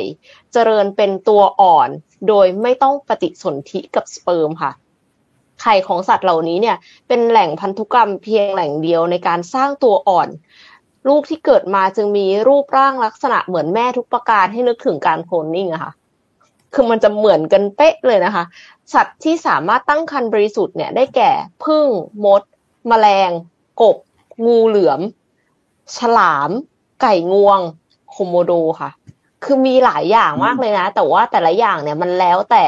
[0.53, 1.89] เจริญเป็นตัวอ่อน
[2.27, 4.71] โดยไม่ต้องปฏิสนธิกับสเปิร์มค่ะ
[5.61, 6.77] ไข่ของสัตว์เหล่านี้เนี่ย
[7.07, 10.29] เป็นแหล่งพันธุกรรมเพียงแหล่งเดียวในการสร้างตัวอ่อน
[11.07, 15.91] ลูกที่เกิดมาจึงมีรูปร่างลักษณะเหมือนแม่ทุกประการให้นึกถึงการโคลนนิ่งอะค่ะ
[16.73, 18.43] คือมันจะเหมือนกันเป๊ะเลยนะคะ
[18.93, 21.31] สัตว์ที่สามารถตั้งครรภ์บริสุทธิ์เนี่ยได้แก่
[21.65, 21.85] พึ่ง
[22.25, 22.41] มด
[22.87, 23.31] แมลง
[23.81, 23.97] กบ
[24.45, 25.01] งูเหลือม
[25.97, 26.49] ฉลาม
[27.01, 27.59] ไก่งวง
[28.11, 28.51] โคโมโด
[28.81, 28.89] ค่ะ
[29.43, 32.65] คือมีหลายอย่างมากเลยนะ แต่ว่าแต่ละอย่างเนี่ยมันแล้วแต่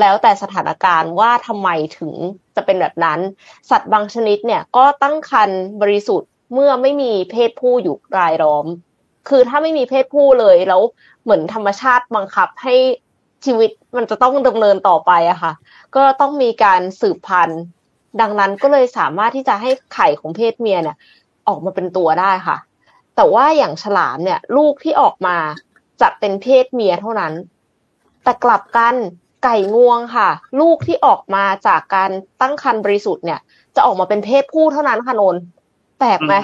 [0.00, 1.68] แล้วแต่สถานการณ์ว่าทำไม
[1.98, 2.12] ถึง
[2.56, 3.18] จะเป็นแบบนั้น
[3.70, 8.66] สัตว์บางชนิดเนี่ยก็ตั้งครรภ์บริสุทธิ์เมื่อไม่มีเพศผู้อยู่รายล้อม
[9.28, 10.82] คือถ้าไม่มีเพศผู้เลยแล้ว
[11.22, 12.74] เหมือนธรรมชาติบังคับให้
[13.46, 15.52] ชีวิตมันจะต้องดำเนินต่อไปอะค่ะ
[15.96, 17.62] ก็ต้องมีการสืบพันธุ์
[18.20, 20.96] ดังนั้นก็เลยสามารถที่จะให้ไข่ของเพศเมียเนี่ย
[21.48, 22.56] ออกมาเป็นตัวได้ค่ะ
[23.16, 25.36] แต่ว่าอย่างฉลามเนี่ย ลูกที่ออกมา
[26.00, 27.32] จะเป็นเพศเมียเท่านั้น
[28.24, 28.94] แต่กลับกัน
[29.44, 30.28] ไก่งวงค่ะ
[30.60, 33.40] ลูกที่ออกมาจากการตั้งครรภ์บริสุทธิ์เนี่ย
[33.74, 35.36] จะออกมาเป็นเพศผู้เท่านั้นค่ะนน
[35.98, 36.34] แปลกไหม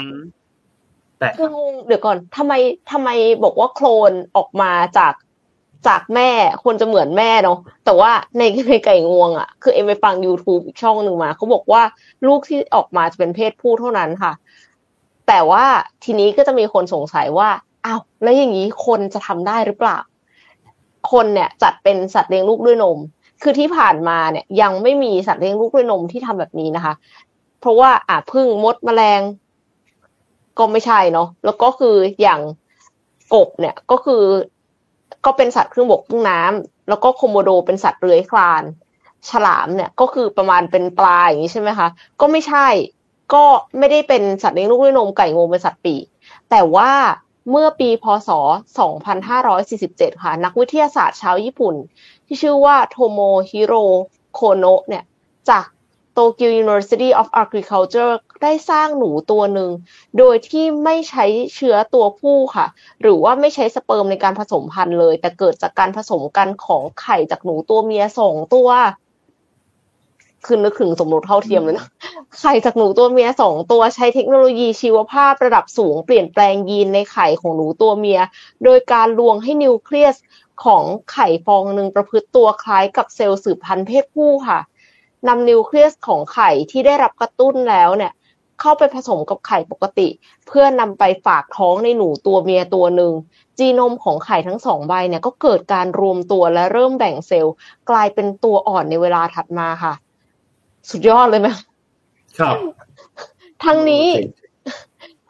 [1.18, 2.53] แต่คืองงเดี๋ยวก่อนทำไม
[2.90, 3.09] ทำไม
[3.44, 5.12] บอกว่าโคลนออกมาจาก
[5.86, 6.30] จากแม่
[6.62, 11.82] ควรจะเหมือนแม่เนาะแต่ว่าในในไก่งวงอะ่ะ คือเอ็มไปฟัง YouTube อีกช่องหนึ่งมาเขาบอกว่า
[12.26, 14.32] ลูกที่ออกมาจะเป็นเพศผู้เท่านั้นค่ะ
[15.28, 15.64] แต่ว่า
[16.04, 17.48] ทีนี้ก็จะมีคนสงสัยว่า
[17.86, 19.98] อ้าวแล้วอย่างนี้คนจะทำได้หรือเปล่า
[21.12, 22.98] คนเนี่ยจัดเป็นสัตว์เลี้ยงลูกด้วยนม
[23.42, 26.94] คือที่ผ่านมาเนี่ยยังไม่มีสัตว์เลี้ยงลูกด้วยนมที่ทำแบบนี้นะคะ
[27.60, 29.20] เพราะว่าอะพึ่งมดแมลง
[30.58, 32.40] ก็ไม่ใช่เนาะแล้วก็คืออย่าง
[33.34, 34.22] กบเนี่ยก็คือ
[35.28, 38.62] ก็เป็นสัตว์ครึ่งบกครึ่งน้ำแล้วก็โคโมโดเป็นสัตว์เลื้อยคลาน
[39.28, 41.88] ฉลามเนี่ยก็คือประมาณเป็นปลาอย่างนี้ใช่ไหมคะ
[42.20, 42.66] ก็ไม่ใช่
[43.34, 43.44] ก็
[43.78, 46.04] ไม่ได้เป็นสัตว์เลี้ยงลูกด้วยนมไก่งวงเป็นสัตว์ปีก
[46.50, 46.90] แต่ว่า
[47.50, 48.30] เมื่อปีพศ
[49.46, 51.74] 2547 ค่ะ นักวิทยาศาสตร์ชาวญี่ปุ่น
[52.26, 53.20] ที่ชื่อว่าโทโม
[53.50, 53.74] ฮิโร
[54.34, 55.04] โคโนะเนี่ย
[55.50, 55.64] จาก
[56.16, 58.12] Tokyo University of Agriculture
[58.43, 59.70] ได้สร้างหนูตัวหนึ่ง
[60.18, 61.24] โดยที่ไม่ใช้
[61.55, 62.66] เชื้อตัวผู้ค่ะ
[63.03, 68.68] หรือว่าไม่ใช้สเปิร์มในการผสมพันธุ์เลย แต่เกิดจากการผสมกันของไข่จากหนูตัวเมียสองตัว
[70.47, 71.89] คือนึกถึงสมรสเท่าเทียมเลยนะ
[72.41, 78.20] ไข่จากหนูตัวเมียสองตัวใช้เทคโนโลยีชีวภาพระดับสูงเปลี่ยนแปลงยีนในไข่ของหนูตัวเมีย
[78.64, 80.16] โดยการลวงให้นิวเคลียส
[80.64, 84.59] ของไข่ฟองหนึ่งประพฤติตัวคล้ายกับเซลล์สืบพันธุ์เพศผู้ค่ะ
[85.28, 88.12] นำนิวเคลียสของไข่ที่ได้รับกระตุ้นแล้วเนี่ย
[88.61, 90.09] เข้าไปผสมกับไข่ปกติ
[90.46, 93.12] เพื่อนำไปฝากท้องในหนูตัวเมียตัวหนึ่ง
[93.59, 97.54] จีโนมของไข่ทั้งสองใบเนี่ยก็เกิดการรวมตัวและเริ่มแบ่งเซลล์
[97.90, 99.94] กลายเป็นตัวอ่อนในเวลาถัดมาค่ะ
[100.90, 101.48] สุดยอดเลยไหม
[102.38, 102.56] ครับ
[103.64, 104.06] ทั้งนี้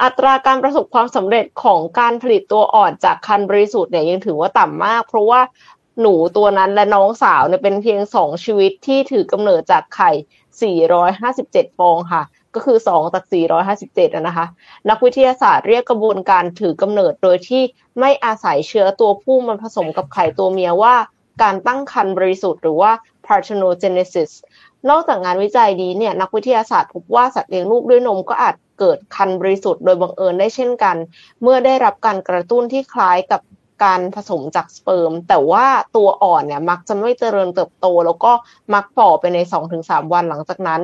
[0.02, 5.40] อัตราการประสบความสำเร็จของการผลิตตัวอ่อนจากคันบริสุทธิ์เนี่ยยังถือว่าต่ำมาก เพราะว่า
[6.00, 10.10] หนูตัวนั้นและน้องสาวเนี่ยเป็นเพียงสองชีวิตที่ถือกำเนิดจากไข่
[11.14, 12.22] 457 ฟองค่ะ
[12.54, 13.24] ก็คือ2จาก
[13.70, 14.46] 457นะคะ
[14.90, 17.62] นักวิทยาศาสตร์เรียกกระบวนการถือกำเนิดโดยที่
[18.00, 20.94] ไม่อาศัยเชื้อตัวผู้มันผสมกับไข่ตัวเมียว่า
[21.42, 22.92] การตั้งครรภ์บริสุทธิ์หรือว่า
[23.26, 24.30] parthenogenesis
[24.90, 30.96] นอกจากงานวิจัยนี้เนี่ยนักวิทยาศาสตร์พบว่าสัตว์เลี้ยงลูกด้วยนมก็อาจเกิดคันบริสุทธิ์โดยบังเอิญได้เช่นกัน
[31.42, 33.40] เมื่อได้รับการกระตุ้นที่คล้ายกับ
[33.84, 38.32] การผสมจากสเปิร์ม แต่ว่าตัวอ่อนเนี่ยมักจะไม่เจริญเติบโต แล้วก็
[38.74, 40.80] มักฝ่อไปในสองถึงสามวันหลังจากนั้น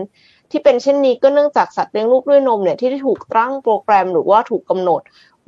[0.50, 5.02] ที่เป็นเช่นนี้ก็เนื่องจากสัตว์เลี้ยงลูกด้วยนมเนี่ยที่ได้ถูกตั้งโปรแกรมหรือว่าถูกกำหนด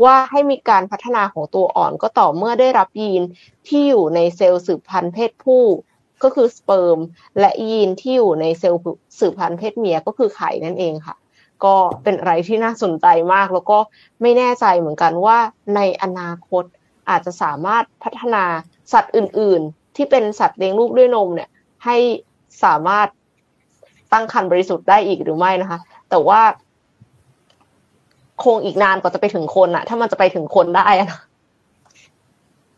[0.04, 3.22] ว่าให้มีการพัฒนาของตัวอ่อนก็ต่อเมื่อได้รับยีน
[3.68, 5.64] ที่อยู่ในเซลล์สืบพันธุ์เพศผู้
[6.22, 6.98] ก็คือสเปิร์ม
[7.40, 8.80] และยีนที่อยู่ในเซลล์
[9.18, 11.16] สืบพันธุ์เพศเมียก็คือไข่นั่นเองค่ะ
[11.64, 13.78] ก็เป็นอะไรที่น่าสนใจมาก แล้วก็
[14.22, 15.38] ไม่แน่ใจเหมือนกันว่า
[15.76, 16.64] ในอนาคต
[17.10, 18.44] อาจจะสามารถพัฒนา
[18.92, 21.50] สัตว์อื่น ๆ ที่เป็นสัตว์เลี้ยงลูกด้วยนมเนี่ย
[21.84, 21.96] ให้
[22.64, 23.08] สามารถ
[24.12, 25.78] ตั้งครรภ์บริสุทธิ์ได้อีกหรือไม่นะคะ
[26.10, 26.40] แต่ว่า
[28.44, 31.20] คงอีกนานกว่าจะไปถึงคนอะถ้ามันจะไปถึงคนได้อะนะ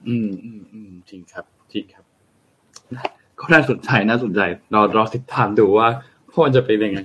[0.08, 2.04] อืมอืมอืมจริงครับจริงครับ
[3.40, 4.40] ก็น่าสนใจน่าสนใจ
[4.74, 5.88] รอรอติดตามดูว่า
[6.30, 6.98] พมันจะเป็นยังไง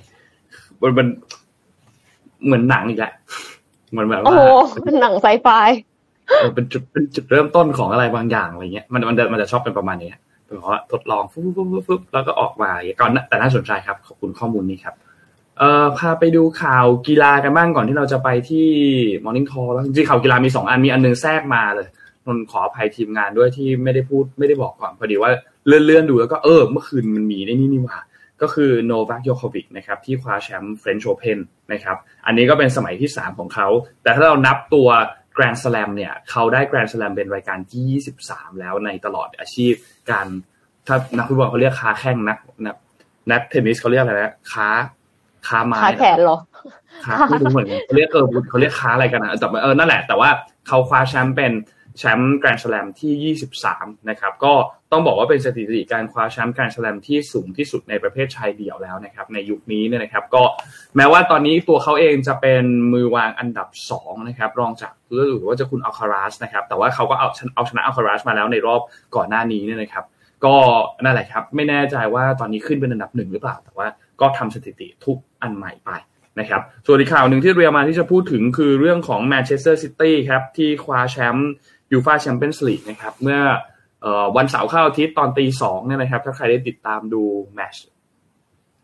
[0.82, 1.07] มันมัน
[2.45, 3.13] เหมือนหนังอีกแหละ
[3.91, 4.43] เหมือนแบบว่าโอ้
[4.84, 5.47] เป็นหนังไซไฟ
[6.55, 10.09] เป็นจุดเป็นจุดเริ่มต้นของอะไรบางอย่างอะไรเงี้ยมันมันจะมันจะชอบเป็นประมาณนี้
[10.60, 14.95] เพราะว่าทดลองฟุ๊บฟุ๊บฟุ๊บแล้วก็ออกมาก่อนแต่น่าสนใจครับ ขอบคุณข้อมูลนี้ครับ
[15.60, 18.68] เอ่อพาไปดูข่าวกีฬากันบ้างก่อนที่เราจะไปที่
[19.24, 21.88] Morning Call แล้วจริงๆข่าวกีฬามีสองอันมีอันนึงแทรกมาเลย
[22.26, 25.32] นนขออภัยทีมงานด้วยที่ไม่ได้พูดไม่ได้บอกก่อนพอดีว่า
[25.68, 27.97] เลื่อนเลื่อนดูแล้วก็เออเมื่อคืนมันมีในนี่นี่ว่า
[28.41, 31.39] ก็คือโนวัคยอโควิชนะครับที่คว้าแชมป์เฟรนช์โอเพน
[31.74, 33.68] นะครับอันนี้ก็เป็นสมัยที่ 3 ของเขา
[34.04, 34.88] แต่ถ้าเรานับตัว
[35.34, 39.73] แกรนด์สแลมเนี่ยเขาได้แกรนด์สแลมเป็นรายการที่ 23 แล้วในตลอดอาชีพ
[40.11, 40.27] การ
[40.88, 42.75] ถ้านักฟุตบอลเขาเรียกค้าแข้งนักนัก
[43.31, 44.67] นักเทนนิสเขาเรียกอะไรนะค้า
[45.47, 46.38] ค้าไม้ค้าแขนเหรอ
[47.05, 50.29] ค้าไม่รู้เหมือนเขาเรียกเออเขาเรียกค้าอะไรกันนะแต่เออนั่นแหละ แต่ว่า
[50.67, 51.51] เขาคว้าแชมป์เป็น
[51.98, 53.36] แชมป์แกรนด์สแลมที่
[53.66, 54.54] 23 นะครับ ก็
[54.91, 60.44] ต้องบอกว่าเป็นสถิติการคว้าแชมป์แกรนด์สแลมที่สูงที่สุดในประเภทชายเดี่ยวแล้วนะครับ ในยุคนี้เนี่ยนะครับ ก็
[60.96, 62.64] แม้ว่าตอนนี้ตัวเขาเองจะเป็น
[62.94, 63.68] มือวางอันดับ
[64.00, 68.82] 2 นะครับ รองจากหรือว่าจะคุณอัลคาราสนะครับ แต่ว่าเขาก็เอาเอาชนะอัลคาราสมาแล้วในรอบ
[69.16, 70.06] ก่อนหน้านี้เนี่ยนะครับ
[70.46, 70.56] ก็
[71.04, 73.88] นั่นแหละครับ ไม่แน่ใจว่าตอนนี้ขึ้นเป็นอันดับหนึ่งหรือเปล่า แต่ว่า
[74.22, 75.91] ก็ทำสถิติทุกอันใหม่ไป
[76.39, 81.52] นะครับส่วนอีกข่าวหนึ่งที่เตรียมมาที่จะพูดถึงคือเรื่องของแมนเชสเตอร์ซิตี้ครับที่คว้าแชมป์
[81.94, 83.39] ยูฟาแชมเปี้ยนส์ลีกนะครับเมื่อ
[84.38, 87.24] วันเสาร์เข้าอาทิตย์ตอนตีสองเนี่ยนะครับ ถ้าใครได้ติดตามดู
[87.56, 87.76] แมตช์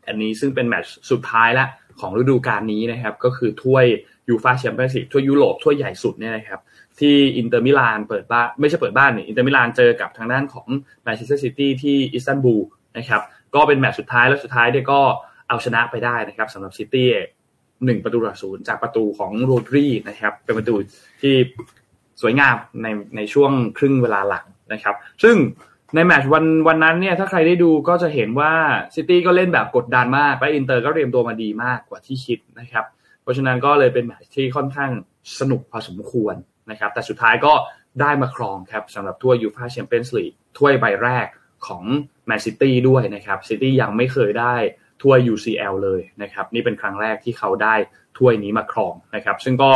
[0.07, 1.65] อันนี้ซึ่งเป็นแมตช์สุดท้ายละ
[1.99, 3.85] ของฤดูกาลนี้นะครับ ก็คือถ้วย
[4.29, 6.59] ยูฟาแชมเปี้ยนส์ลีกถ้วยยุโรปถ้วยใหญ่สุดเนี่ยนะครับ
[6.99, 10.67] ที่อินเตอร์มิลานเปิดบ้านไม่ใช่เปิดบ้านเนี่ยอินเตอร์มิลานเจอกับทางด้านของ
[11.03, 12.63] แมนเชสเตอร์ซิตี้ที่อิสตันบูล
[12.97, 13.21] นะครับ
[13.55, 14.99] ก็เป็นแมตช์สุดท้ายแล้วสุดท้ายเนี่ยก็
[15.49, 17.09] เอาชนะไปได้นะครับสำหรับซิตี้
[17.85, 20.75] หนึ่งประตูต่อศูนย์จากประตูของโรดรีนะครับเป็นประตู
[21.21, 21.35] ที่
[22.21, 25.35] สวยงามในในช่วงครึ่งเวลาหลังนะครับ ซึ่ง
[25.95, 28.53] ในแมตช์วันวันนั้นเนี่ยถ้าใครได้ดูก็จะเห็นว่า
[28.95, 32.85] ซิตี้ก็เล่นแบบกดดันมาก และอินเตอร์ก็เตรียมตัวมาดีมากกว่าที่คิดนะครับ
[33.21, 34.91] เพราะฉะนั้นก็เลยเป็นแมตช์ที่ค่อนข้าง
[35.39, 36.35] สนุกพอสมควร
[36.71, 37.53] นะครับ แต่สุดท้ายก็
[38.01, 41.27] ได้มาครองครับสำหรับถ้วยยูฟ่าแชมเปี้ยนส์ลีกถ้วยใบแรก
[41.67, 41.83] ของ
[42.27, 44.55] แมนซิตี้ด้วยนะครับซิตี้ยังไม่เคยได้
[45.03, 47.75] ถ้วย UCL เลยนะครับ นี่เป็นครั้งแรกที่เขาได้
[48.17, 49.71] ถ้วยนี้มาครองนะครับ ซึ่งก็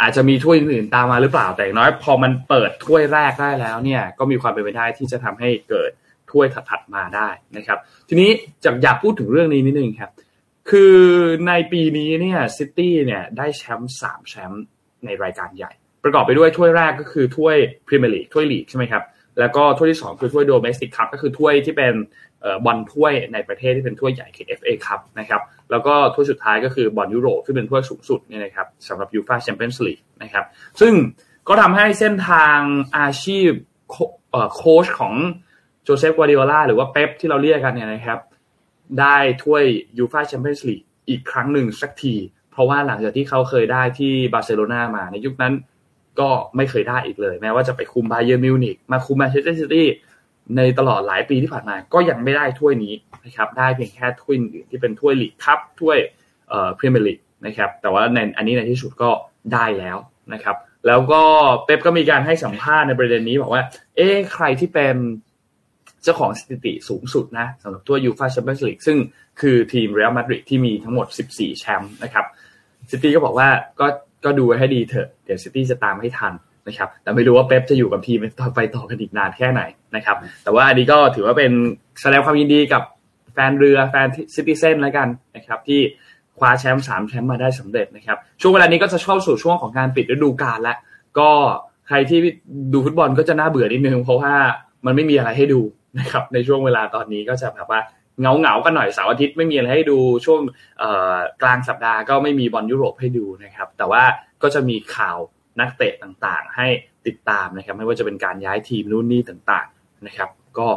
[0.00, 5.90] อาจจะมีถ้วยอื่นตามมาหรือเปล่าแต่น้อย พอมันเปิดถ้วยแรกได้แล้วเนี่ย ก็มีความเป็นไปได้ที่จะทำให้เกิด
[6.30, 7.78] ถ้วยถัดๆมาได้นะครับ
[8.08, 8.30] ทีนี้
[8.64, 10.10] จากอยากพูดถึงเรื่องนี้นิดนึงครับ
[10.70, 10.96] คือ
[11.48, 14.64] ในปีนี้เนี่ยซิตี้เนี่ยได้แชมป์สามแชมป์
[15.04, 15.72] ในรายการใหญ่
[16.04, 19.02] ประกอบไปด้วยถ้วยแรกก็คือถ้วยพรีเมียร์ลีกถ้วยลีกใช่ไหมครับ
[19.38, 21.94] แล้วก็ถ้วยที่ 2 คือถ้วย domestic cup ก็คือถ้วยที่เป็น
[22.64, 30.44] บอลถ้วยในประเทศที่เป็นถ้วยใหญ่คือ FA คัพนะครับแล้วก็ถ้วยสุดท้ายก็คือบอลยุโรปที่เป็นถ้วยสูงสุดเนี่ยนะครับสำหรับยูฟาแชมเปี้ยนส์ลีกนะครับ
[30.80, 30.92] ซึ่ง
[31.48, 32.58] ก็ทำให้เส้นทาง
[32.98, 33.50] อาชีพ
[34.56, 35.14] โค้ชของ
[35.82, 38.18] โจเซฟกัวดิโอลาหรือว่าเป๊ปที่เราเรียกกันเนี่ยนะครับ
[39.00, 39.64] ได้ถ้วย
[39.98, 42.14] ยูฟาแชมเปี้ยนส์ลีกอีกครั้งหนึ่งสักที
[42.52, 45.54] เพราะว่าหลังจากที่เขาเคยได้ที่บาร์เซโลนามาในยุคนั้น
[46.20, 49.86] ก็ไม่เคยได้อีกเลย แม้ว่าจะไปคุมบาเยิร์นมิวนิกมาคุมแมนเชสเตอร์ซิตี้
[50.56, 55.98] ในตลอดหลายปีที่ผ่านมาก็ยังไม่ได้ถ้วยนี้นะครับได้เพียงแค่ถ้วยอื่นที่เป็นถ้วยลีกคัพถ้วย
[56.48, 59.10] เอ่อพรีเมียร์ลีกนะครับแต่ว่าในอันนี้ในที่สุดก็
[59.52, 59.96] ได้แล้ว
[60.34, 61.22] นะครับแล้วก็
[61.64, 63.62] เป๊ปก็มีการให้สัมภาษณ์ในประเด็นนี้บอกว่า
[63.96, 64.96] เอ๊ใครที่เป็น
[66.02, 68.96] เจ้าของสถิติสูงสุดนะสำหรับถ้วยยูฟาแชมเปี้ยนส์ลีกซึ่ง
[69.40, 72.24] คือทีมเรอัลมาดริดที่มีทั้งหมด 14 แชมป์นะครับ
[72.90, 73.48] ซิตี้ก็บอกว่า
[73.80, 73.86] ก็
[74.24, 76.32] ก็ดูให้ดีเถอะ เดี๋ยวซิตี้จะตามให้ทัน
[76.68, 79.62] นะครับแต่ไม่รู้ว่าเป๊ปจะอยู่กับทีมต่อไปต่อกันอีกนานแค่ไหน
[79.96, 81.52] นะครับ แต่ว่าอันนี้ก็ถือว่าเป็น
[82.00, 82.82] แสดงความยินดีกับ
[83.32, 85.80] แฟนเรือแฟนซิตี้เซนแล้วกันนะครับ ที่
[86.38, 90.76] คว้าแชมป์สามแชมป์มาได้สำเร็จนะครับ ช่วงเวลานี้ก็จะเข้าสู่ช่วงของการปิดฤดูกาลแล้ว
[91.18, 91.30] ก็
[91.88, 92.18] ใครที่
[92.72, 94.34] ดูฟุตบอลก็จะน่าเบื่อนิดนึง เพราะว่า
[94.86, 95.60] มันไม่มีอะไรให้ดู
[95.98, 97.80] นะครับในช่วงเวลาตอนนี้ก็จะแบบว่า
[98.20, 100.40] เงาเงากันหน่อยเสาร์อาทิตย์ไม่มีอะไรให้ดูช่วง
[101.42, 104.02] กลางสัปดาห์ก็ไม่มีบอลยุโรปให้ดูนะครับ แต่ว่า
[104.42, 105.18] ก็จะมีข่าว
[105.60, 106.66] นักเตะต่างๆ ให้
[107.06, 110.28] ติดตามนะครับไม่ว่าจะเป็นการย้ายทีมนู่นนี่ต่างๆนะครับ
[110.58, 110.68] ก็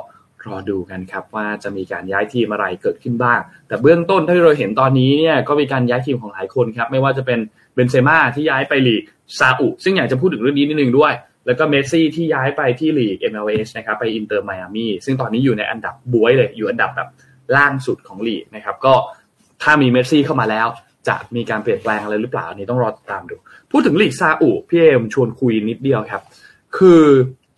[0.47, 7.39] รอดูกันครับว่าจะมีการย้ายทีมอะไรเกิดขึ้นบ้าง แต่เบื้องต้นที่เราเห็นตอนนี้เนี่ยก็มีการย้ายทีมของหลายคนครับไม่ว่าจะเป็น
[7.75, 9.03] เบนเซม่าที่ย้ายไปลีก
[9.39, 11.13] ซาอุซึ่งอยากจะพูดถึงเรื่องนี้นิดนึงด้วย
[11.45, 17.09] แล้วก็เมสซี่ที่ย้ายไปที่ลีก MLS นะครับไปอินเตอร์ไมอามีซึ่งตอนนี้อยู่ในอันดับบ๊วยเลยอยู่อันดับแบบ
[17.55, 18.93] ล่างสุดของลีกนะครับก็
[19.63, 20.67] ถ้ามีเมสซี่เข้ามาแล้ว
[21.07, 23.35] จะมีการเปลี่ยนแปลงอะไรหรือเปล่าอันนี้ต้องรอติดตามดู
[23.71, 26.21] พูดถึงลีกซาอุพี่เอมชวนคุยนิดเดียวครับ
[26.77, 27.03] คือ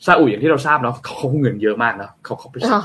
[0.05, 2.79] ซาอุอย่างที่เราทราบเนาะเขาเงินเยอะมากเนาะเขาเขาไปซื้อ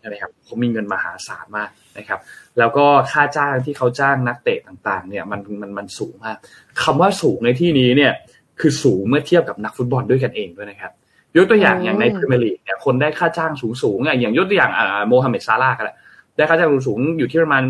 [0.00, 2.20] ใช่ไหมครับเขามีเงินมหาศาลมากนะครับ
[2.58, 6.36] แล้วก็ค่าจ้างที่เขาจ้างนักเตะต่างๆ เนี่ยมันมันมันสูงมาก
[6.82, 8.12] คำว่าสูงในที่นี้เนี่ย
[8.60, 10.92] คือสูงเมื่อเทียบกับนักฟุตบอลด้วยกันเองด้วยนะครับ
[11.36, 15.96] ยกตัวอย่างอย่างในพรีเมียร์ลีกเนี่ยคนได้ค่าจ้างสูงสูงอย่างยกตัวอย่างอ่าโมฮัมเหม็ดซาร่าก็แหละ
[16.36, 17.62] ได้ค่าจ้างสูงอยู่ที่ประมาณ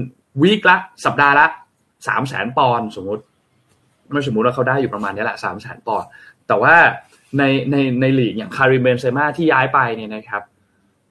[0.42, 1.46] วีคละสัปดาห์ละ
[2.06, 3.22] สามแสนปอนด์สมมติ
[4.12, 6.08] ไม่สมมติว่าเขาได้อยู่ประมาณนี้แหละสามแสนปอนด์
[6.48, 6.74] แต่ว่า
[7.38, 10.42] ในในในลีกอย่างคาริเบนเซมาที่ย้ายไปเนี่ยนะครับ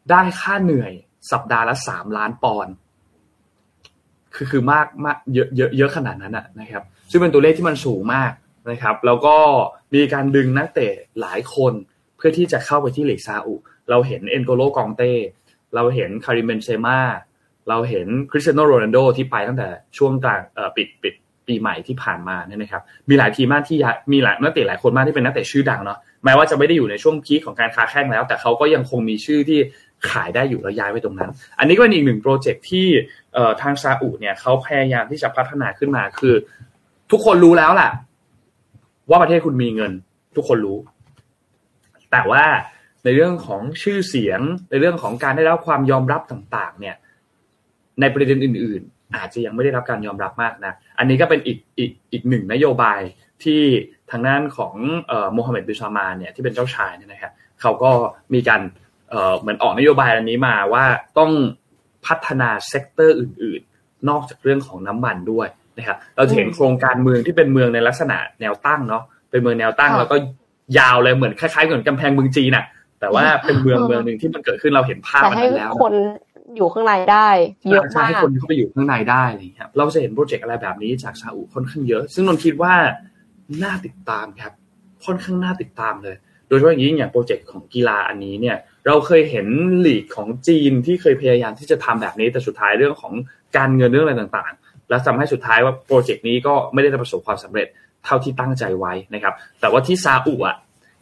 [0.10, 0.92] ได้ค่าเหนื่อย
[1.32, 2.74] สัปดาห์ละสามล้านปอนด์
[4.36, 8.32] คือคือมากมากเยอะเยอะเยอะขนาดนั้นนะครับ ซึ่งเป็นตัวเลขที่มันสูงมาก
[8.72, 9.36] นะครับ แล้วก็
[9.94, 11.74] มีการดึงนักเตะหลายคน
[12.18, 13.56] เพื่อที่จะเข้าไปที่ลีกซาอุ
[13.90, 15.14] เราเห็นเอ็นโกโลกองเต้
[15.76, 17.00] เราเห็นคาริเบนเซมา
[17.70, 20.42] เราเห็นคริสเตียโนโรนัลโดที่ไปตั้งแต่ช่วงกลาง
[20.78, 21.14] ปิดปิด
[21.48, 23.78] ปีใหม่ที่ผ่านมาเนี่ยนะครับ มีหลายทีมมากที่
[24.12, 29.60] มีหลายนักเตะหลายคนมากที่เป็นนักเตะชื่อดังเนาะแม้ว่าจะไม่ได้อยู่ในช่วงพีคของการค้าแข่งแล้ว แต่เขาก็ยังคงมีชื่อที่
[30.10, 32.88] ขายได้อยู่แล้วย้ายไปตรงนั้น อันนี้ก็เป็นอีกหนึ่งโปรเจกต์ที่
[33.62, 36.36] ทางซาอุเนี่ยเขาพยายามที่จะพัฒนาขึ้นมาคือ
[37.12, 37.92] ทุกคนรู้แล้วแหละ
[39.10, 39.92] ว่าประเทศคุณมีเงิน
[40.36, 40.78] ทุกคนรู้
[42.12, 42.44] แต่ว่า
[43.04, 44.40] ในเรื่องของชื่อเสียง
[44.70, 46.96] ในเรื่องของการได้รับความยอมรับต่าง ๆ เนี่ย
[48.02, 53.02] ในประเด็นอื่น ๆ อาจจะยังไม่ได้รับการยอมรับมากนะอันนี้ก็เป็นอีกอีกอีกหนึ่งนโยบาย
[53.44, 53.62] ที่
[54.12, 54.74] ทางด้านของ
[55.34, 57.32] โมฮัมเหม็ดบินซัลมานเนี่ยที่เป็นเจ้าชายเนี่ยนะครับ
[57.62, 57.90] เขาก็
[58.34, 58.62] มีการ
[59.40, 60.86] เหมือนออกนโยบายอันนี้มาว่า
[61.18, 61.32] ต้อง
[62.08, 70.16] พัฒนา sector อื่น ๆ นอกจากเรื่องของน้ำมันด้วยนะครับเราจะเห็นโครงการเมืองที่เป็นเมืองในลักษณะแนวตั้งเนาะเป็นเมืองแนวตั้งแล้วก็
[70.80, 72.66] ยาวเลยเหมือนคล้ายๆเหมือนกำแพงเมืองจีนน่ะ
[73.00, 75.94] แต่ว่าเป็นเมืองเมืองหนึ่งที่มันเกิดขึ้นเราเห็นภาพมันแล้วคน
[76.56, 77.30] อยู่ข้างในได้
[77.72, 82.74] เยอะมากให้คนเข้าไปอยู่ข้างในได้อะไรอย่างเงี้ยเราจะเห็นโปรเจกต์อะไรแบบนี้จากซาอุค่อนข้างเยอะ ซึ่งนนคิดว่า
[83.64, 84.54] น่าติดตามครับ
[85.06, 86.16] ค่อนข้างน่าติดตามเลย
[86.48, 89.48] โดยเฉพาะอย่างยิ่งอย่างโปรเจกต์ของกีฬาอันนี้เนี่ย เราเคยเห็น
[89.86, 93.14] ลีกของจีนที่เคยพยายามที่จะทำแบบนี้แต่สุดท้ายเรื่องของ
[93.58, 97.68] การเงินเรื่องอะไรต่างๆ แล้วทำให้สุดท้ายว่าโปรเจกต์นี้ก็ไม่ได้ประสบความสำเร็จ
[98.06, 100.56] เท่าที่ตั้งใจไว้นะครับ แต่ว่าที่ซาอุอะ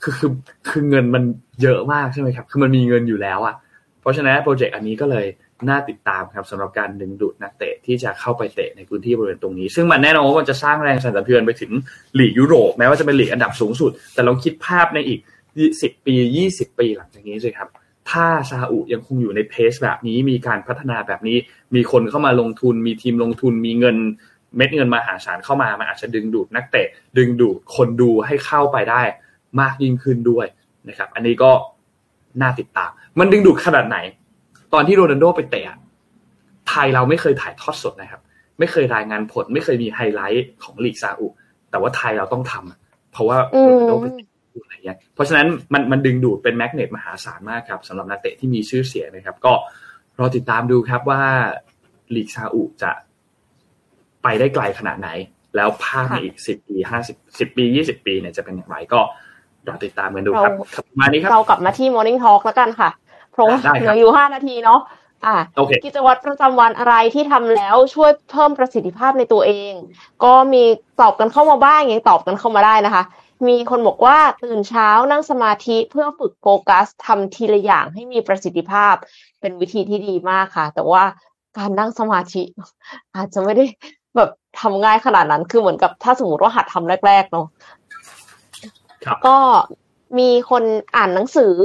[0.04, 0.32] คือคือ
[0.70, 1.24] คือเงินมัน
[1.62, 3.56] เยอะมากใช่ไหมครับ คือมันมีเงินอยู่แล้วอะ
[4.02, 5.26] เพราะฉะนั้นโปรเจกต์อันนี้ก็เลย
[5.70, 11.72] น่าติดตามครับสำหรับการดึงดูดนักเตะที่จะเข้าไปเตะในพื้นที่บริเวณตรงนี้ ซึ่งมันแน่นอนว่ามันจะสร้างแรงสั่นสะเทือนไปถึง
[12.16, 15.20] หลีกยุโรปแม้ว่าจะเป็นหลีกอันดับสูงสุด แต่ลองคิดภาพในอีก
[15.82, 17.70] สิบปียี่สิบปีหลังจากนี้สิครับ
[18.10, 21.38] ถ้าซาอุยังคงอยู่ในเพสแบบนี้มีการพัฒนาแบบนี้
[21.76, 23.98] มีคนเข้ามาลงทุน มีทีมลงทุนมีเงิน
[24.56, 26.88] เม็ดเงินมาหาศาลเข้ามามันอาจจะดึงดูดนักเตะ
[27.18, 29.02] ดึงดูดคนดูให้เข้าไปได้
[29.60, 30.46] มากยิ่งขึ้นด้วย
[30.90, 31.52] นะครับ อันนี้ก็
[32.42, 33.98] น่าติดตาม มันดึงดูดขนาดไหน
[34.74, 35.64] ตอนที่โรนัลโดไปเตะ
[36.70, 38.22] ไทยเราไม่เคยถ่ายทอดสดนะครับ
[38.60, 41.28] ไม่เคยรายงานผล ไม่เคยมีไฮไลท์ของลีกซาอุ
[41.72, 44.12] แต่ว่าไทยเราต้องทำเพราะว่าโรนัลโดเป็น
[44.64, 49.54] อะไรอย่างเงี้ยเพราะฉะนั้นมันมันดึงดูดเป็น magnet มหาศาลมากครับสำหรับนักเตะที่มีชื่อเสียงนะครับ ก็
[50.20, 51.22] รอติดตามดูครับว่า
[52.16, 52.92] ลีกซาอุจะ
[54.24, 55.10] ไปได้ไกลขนาดไหน
[55.56, 59.00] แล้วภาพในอีกสิบปีห้าสิบสิบปียี่สิบปีเนี่ยจะเป็นอย่างไรก็
[59.68, 60.54] รอติดตามกันดูครับ
[61.00, 62.90] มานี้ครับเรากลับมาที่ Morning Talk แล้วกันค่ะ
[63.32, 63.48] เพราะ
[63.80, 64.82] เหลืออยู่ห้านาทีเนาะ
[65.26, 65.36] อ่า
[65.86, 69.74] กิจวัตรประจำวันอะไรที่ทำแล้วช่วยเพิ่มประสิทธิภาพในตัวเอง
[70.24, 70.64] ก็มี
[71.02, 73.04] ตอบกันเข้ามาบ้างยังตอบกันเข้ามาได้นะคะ
[73.48, 78.96] มีคนบอกว่าตื่นเช้านั่งสมาธิเพื่อฝึกโฟกัสทำทีละอย่างให้มีประสิทธิภาพ
[79.40, 81.04] เป็นวิธีที่ดีมากค่ะ แต่ว่า
[81.58, 82.44] การนั่งสมาธิ
[83.16, 83.66] อาจจะไม่ได้
[84.16, 87.48] แบบทำง่ายขนาดนั้นคือเหมือนกับถ้าสมมติว่าหัดทำแรกๆเนาะ
[89.28, 89.38] ก็
[90.20, 90.64] มีคน
[90.96, 91.56] อ่านหนังสือ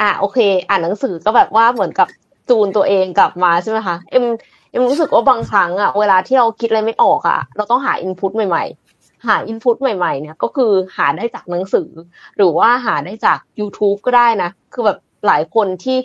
[0.00, 0.38] อะโอเค
[0.68, 2.08] อ่านหนังสือก็แบบว่าเหมือนกับ
[2.48, 4.24] จูนตัวเองกลับมาใช่ไหมคะเอ็ม
[4.70, 8.64] เอ็มรู้สึกว่าบางครั้งอะเวลาที่เราคิดอะไรไม่ออกอะเราต้องหาอินพุตใหม่
[8.96, 11.88] ๆ หาอินพุตใหม่ๆเนี่ยก็คือหาได้จากหนังสือ
[12.36, 15.98] หรือว่าหาได้จาก YouTube ก็ได้นะ คือแบบหลายคนที่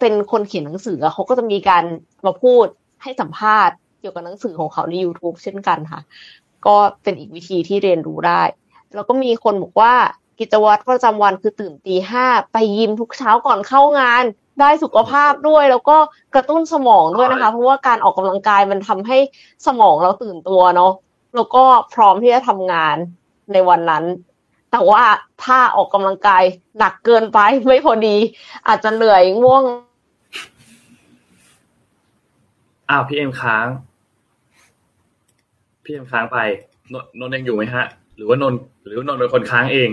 [0.00, 1.84] เป็นคนเขียนหนังสือเขาก็จะมีการ
[2.26, 2.66] มาพูด
[3.02, 6.00] ให้สัมภาษณ์เกี่ยวกับหนังสือของเขาใน YouTube เช่นกันค่ะ
[6.66, 8.42] ก็เป็นอีกวิธีที่เรียนรู้ได้
[8.94, 9.94] แล้วก็มีคนบอกว่า
[10.38, 14.24] กิจวัตรประจำวันคือตื่นตีห้าไปยิมทุกเช้าก่อนเข้างาน
[14.60, 15.96] ได้สุขภาพด้วย แล้วก็
[16.34, 19.18] กระตุ้นสมองด้วยนะคะ เพราะว่าการออกกำลังกายมันทำให้
[19.66, 20.92] สมองเราตื่นตัวเนาะ
[21.36, 21.64] แล้วก็
[21.94, 22.96] พร้อมที่จะทำงาน
[23.52, 24.04] ในวันนั้น
[24.70, 25.02] แต่ว่า
[25.44, 26.42] ถ้าออกกำลังกาย
[26.78, 28.16] หนักเกินไปไม่พอดี
[28.68, 29.64] อาจจะเหนื่อยง่วง
[32.90, 33.66] อ้าวพี่เอ็มค้าง
[35.84, 36.38] พี่เอ็มค้างไป
[36.92, 37.84] นนนยังอยู่ไหมฮะ
[38.18, 38.54] หรือว่านน
[38.86, 39.90] หรือว่านนเป็นคนค้างเอง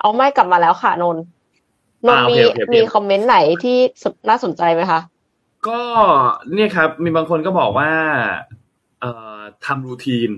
[0.00, 1.16] เอาไม่กลับมาแล้วค่ะนน
[2.06, 2.36] นนมี
[2.74, 3.76] มีคอมเมนต์ไหนที่
[4.28, 5.00] น่าสนใจไหมคะ
[5.68, 5.80] ก็
[6.54, 7.90] เนี่ยครับ มีบางคนก็บอกว่า
[9.00, 10.30] เอ่อทำรูทีน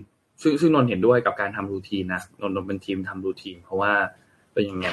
[0.43, 3.93] ซึ่งซึ่งนนเห็นด้วยกับการทำรูทีนนะนนนเป็นทีมทำรูทีน เพราะว่า
[4.55, 4.87] เป็นยังไง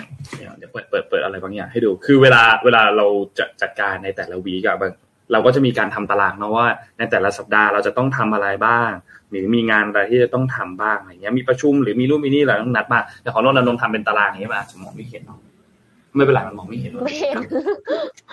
[0.57, 3.05] เดี๋ยวเปิดเปิดเปิดอะไรบางอย่างให้ดู คือเวลาเวลาเรา
[3.39, 4.91] จะจัดการในแต่ละวีกับบาง
[5.31, 6.67] เราก็จะมีการทำตารางเนาะว่า
[6.97, 8.89] ในแต่ละสัปดาห์เราจะต้องทำอะไรบ้าง
[9.29, 15.39] หรือมีงานอะไรที่จะต้องทำบ้างอะไรเงี้ยมีประชุมหรือมีนู่นมีนี่อะไรต้องนัดมาแต่ของนนท์นนท์ทำเป็นตารางอย่างนี้มาจะมองไม่เห็นเนาะ
[16.15, 17.37] ไม่เป็นไรมันมองไม่เห็นไม่เห็น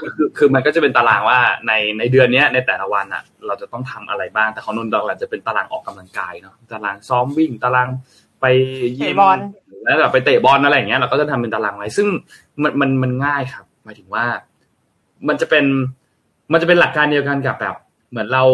[0.01, 7.89] คือคือมันก็จะเป็นตารางว่าในในเดือนนี้ในแต่ละวันอะ เราจะต้องทำอะไรบ้างแต่ของนนท์เราจะเป็นตารางออกกำลังกายเนาะตารางซ้อมวิ่งตาราง
[8.41, 8.47] ไป
[8.99, 9.21] ยิม
[9.85, 12.09] แล้วแบบไปเตะบอลอะไรอย่างเงี้ยเราก็จะทำเป็นตารางไว้ ซึ่ง
[12.63, 14.25] มันมันมันง่ายครับหมายถึงว่า
[15.29, 15.65] มันจะเป็น
[16.53, 17.75] มันจะเป็นหลักการเดียวกันกับแบบ
[18.11, 18.45] เหมือนเรา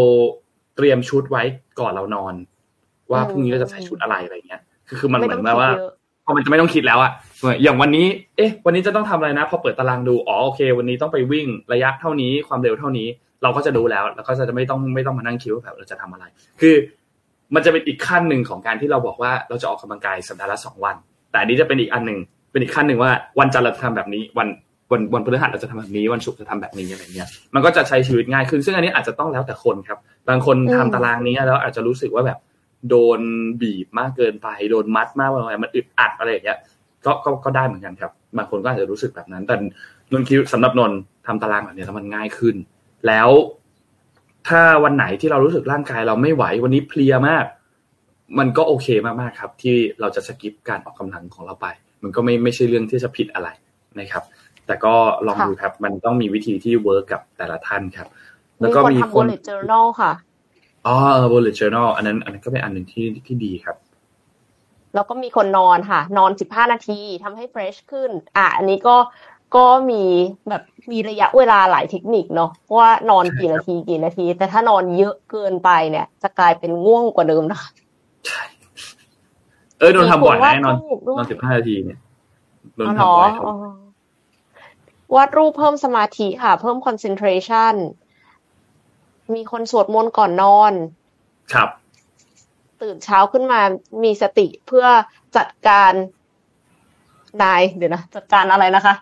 [0.76, 1.43] เตรียมชุดไว้
[1.80, 2.34] ก่อนเรานอน
[3.12, 5.70] ว่าพรุ่งนี้เราจะใส่ชุดอะไรอะไรเงี้ยคือคือมันเหมือนแบบว่า
[6.24, 7.12] พอมันจะไม่ต้องคิดแล้วอะ
[7.62, 13.09] อย่างวันนี้ เอ๊ะ วันนี้จะต้องทำอะไรนะ พอเปิดตารางดู อ๋อ โอเค วันนี้ต้องไปวิ่งระยะเท่านี้ ความเร็วเท่านี้
[13.43, 16.24] เราก็จะดูแล้ว แล้วก็จะไม่ต้องไม่ต้องมานั่งคิดว่าแบบเราจะทำอะไร
[16.61, 16.74] คือ
[17.55, 20.97] มันจะเป็นอีกขั้นหนึ่งของการที่เราบอกว่าเราจะออกกำลังกายสัปดาห์ละสองวัน
[21.30, 22.18] แต่อันนี้จะเป็นอีกอันหนึ่ง
[22.53, 24.49] เป็นอีกขั้นหนึ่งว่าวันจันทร์เราจะทำแบบนี้ วัน
[24.93, 32.38] วันวันพฤหัสเราจะทำแบบนี้วันศุกร์จะทำแบบนี้อะไรเงี้ยมันก็จะใช้ชีวิตง่ายขึ้นซึ่งอันนี้อาจจะต้องแล้วแต่คนครับ บางคนทำตารางนี้แล้วอาจจะรู้สึกว่าแบบ
[32.88, 33.20] โดน
[33.62, 36.59] บีบมากเกินไปโดนมัดมากไปมันอึดอัดอะไรอย่างเงี้ย
[37.05, 39.57] ก็ก็ก็ได้เหมือนกันครับ บางคนก็อาจจะรู้สึกแบบนั้น แต่
[40.12, 40.93] นนคิดสำหรับนน
[41.26, 42.57] ทำตารางแบบนี้แล้วมันง่ายขึ้น
[43.07, 43.28] แล้ว
[44.49, 47.45] ถ้าวันไหนที่เรารู้สึกร่างกายเราไม่ไหววันนี้เพลียมาก
[48.38, 51.66] มันก็โอเคมากๆครับ ที่เราจะ skip การออกกำลังของเราไป
[52.03, 53.49] มันก็ไม่ไม่ใช่เรื่องที่จะผิดอะไร
[54.01, 54.22] นะครับ
[54.70, 54.96] แต่ก็
[55.26, 58.08] ลองดูครับ มันต้องมีวิธีที่ work กับแต่ละท่านครับ
[58.60, 60.12] แล้วก็มีคน bullet journal ค่ะ
[60.86, 60.94] อ๋อ
[61.32, 63.76] bullet journal อันนั้น อันนั้นก็เป็นอันหนึ่งที่ที่ดีครับ
[64.94, 68.96] แล้วก็มีคนนอนค่ะ นอนสิบห้านาทีทำให้เฟรชขึ้น อะ อันนี้ก็
[69.56, 70.04] ก็มี
[70.48, 77.60] แบบมีระยะเวลาหลายเทคนิคเนาะว่านอนกี่นาทีกี่นาที แต่ถ้านอนเยอะเกินไปเนี่ย จะกลายเป็นง่วงกว่าเดิมนะ
[78.26, 78.42] ใช่
[79.78, 80.76] เออโดนทำบ่อยแน่นอน
[81.18, 81.98] นอนสิบห้านาทีเนี่ย
[82.76, 83.30] โดนทำบ่อย
[85.14, 87.74] วาดรูปเพิ่มสมาธิค่ะ เพิ่มคอนเซนเทรชัน
[89.34, 90.72] มีคนสวดมนต์ก่อนนอน
[91.54, 91.68] ครับ
[92.82, 93.61] ตื่นเช้าขึ้นมา
[94.02, 94.86] มีสติเพื่อ
[95.36, 95.92] จัดการ
[97.42, 98.94] นายเดี๋ยวนะ จัดการอะไรนะคะ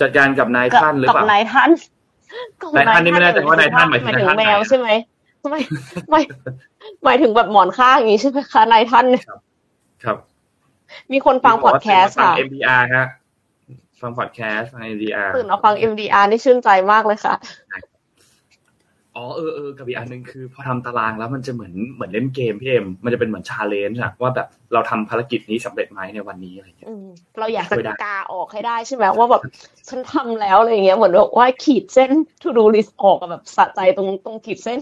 [0.00, 1.70] จัดการกับนายท่านหรือเปล่ากับนายท่าน
[2.76, 4.88] นายท่านนี่ไม่แน่ใจว่านายท่านหมายถึงแมวใช่ไหม
[5.50, 5.60] ไม่
[6.10, 6.20] ไม่
[7.04, 9.24] หมายถึงแบบหมอนข้างอย่างนี้ใช่ไหมคะนายท่านเนี่ย
[10.04, 10.16] ครับ
[11.12, 13.08] มีคนฟังพอดแคสต์ค่ะฟัง MDR ครับ
[14.00, 17.34] ฟังพอดแคสต์ฟัง MDR ตื่นมาฟัง MDR นี่ชื่นใจมากเลยค่ะ
[19.16, 26.88] อ๋อเออเออกับอีกอันหนึ่งคือ พอทำตารางแล้วมันจะเหมือนเหมือนเล่นเกมพี่เอ็มมันจะเป็นเหมือน challenge อะว่าแบบเราทำภารกิจนี้สำเร็จไหมในวันนี้อะไรเงี้ย
[27.38, 29.42] เราอยากจะกาออกให้ได้ใช่ไหมว่าแบบ
[29.88, 32.10] ฉันทำแล้วอะไรเงี้ยเหมือนแบบว่าขีดเส้น
[32.42, 34.78] to do list ออกแบบสะใจตรงตรงขีดเส้น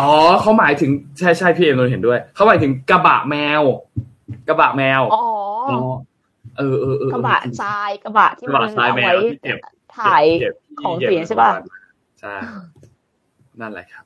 [0.00, 3.62] อ๋อเขาหมายถึงใช่ใช่พี่เอ็มเราเห็นด้วย เขาหมายถึงกระบะแมว
[4.48, 5.24] กระบะแมวอ๋อ
[6.58, 9.14] เออเออเออกระบะทรายกระบะที่มันเอาไว้
[9.98, 10.24] ถ่าย
[10.80, 11.50] ของเสียใช่ป่ะ
[12.20, 12.34] ใช่
[13.60, 14.04] นั่นแหละครับ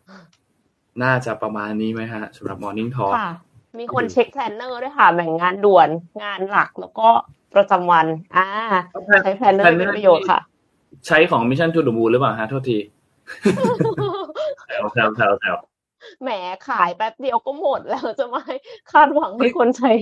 [1.02, 3.30] น่าจะประมาณนี้ไหมฮะสำหรับ Morning Talk ค่ะ
[3.78, 5.88] มีคนเช็ค planner ด้วยค่ะ แบ่งงานด่วน
[6.22, 7.08] งานหลักแล้วก็
[7.54, 8.46] ประจำวัน อ่า
[9.24, 10.40] ใช้ planner เป็นประโยชน์ค่ะ
[11.06, 12.78] ใช้ของ Mission to the Moon หรือเปล่าฮะโทษที
[14.66, 15.56] แซวแซวแซวแซว
[16.22, 16.30] แหม
[16.68, 18.44] ขายแป๊บเดียวก็หมดแล้วจะไม่
[18.92, 19.92] คาดหวังให้คนใช้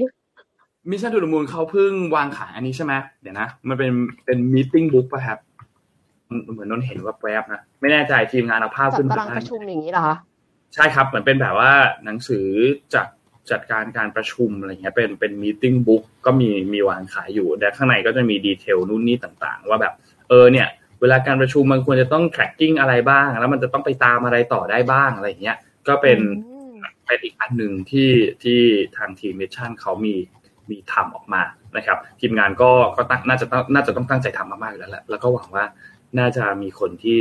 [0.91, 3.91] Mission to the Moon เขาเพิ่งวางขายอันนี้ใช่ไหมเดี๋ยวนะ มันเป็น
[4.25, 5.39] เป็น meeting book ป่ะครับ
[6.53, 10.17] เหมือนนนเห็นว่าแวบนะ ไม่แน่ใจทีมงานเอาภาพขึ้นมาประชุมอย่างนี้เหรอคะ
[10.75, 11.73] ใช่ครับ เหมือนเป็นแบบว่า
[12.05, 12.47] หนังสือ
[12.95, 13.07] จัด
[13.51, 19.95] จัดการการประชุมอะไรเงี้ยเป็นเป็น meeting book ก็มีมีวางขายอยู่แต่ข้างในก็จะมี detail นู่นนี่ต่างๆ ว่าแบบ
[20.29, 20.69] เออเนี่ย
[21.01, 25.57] เวลาการประชุมมันควรจะต้อง tracking อะไรบ้าง แล้วมันจะต้องไปตามอะไรต่อได้บ้างอะไรเงี้ย
[25.89, 26.19] ก็เป็น
[27.07, 28.11] เป็นอีกอันหนึ่งที่
[28.43, 28.61] ที่
[28.97, 30.15] ทางทีม Mission เขามี
[30.71, 31.43] มีทำออกมา
[31.77, 35.65] นะครับ ทีมงานก็ก็ตั้งน่าจะน่าจะต้องตั้งใจทำมากๆอยู่แล้วแหละแล้วก็หวังว่า
[36.19, 37.19] น่าจะมีคนที่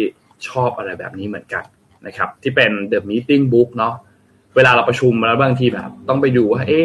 [0.48, 1.64] ชอบอะไรแบบนี้เหมือนกัน
[2.08, 3.96] นะครับ ที่เป็น The Meeting Book เนาะ
[4.56, 6.84] เวลาเราประชุมแล้วบางทีแบบต้องไปดูว่าเอ๊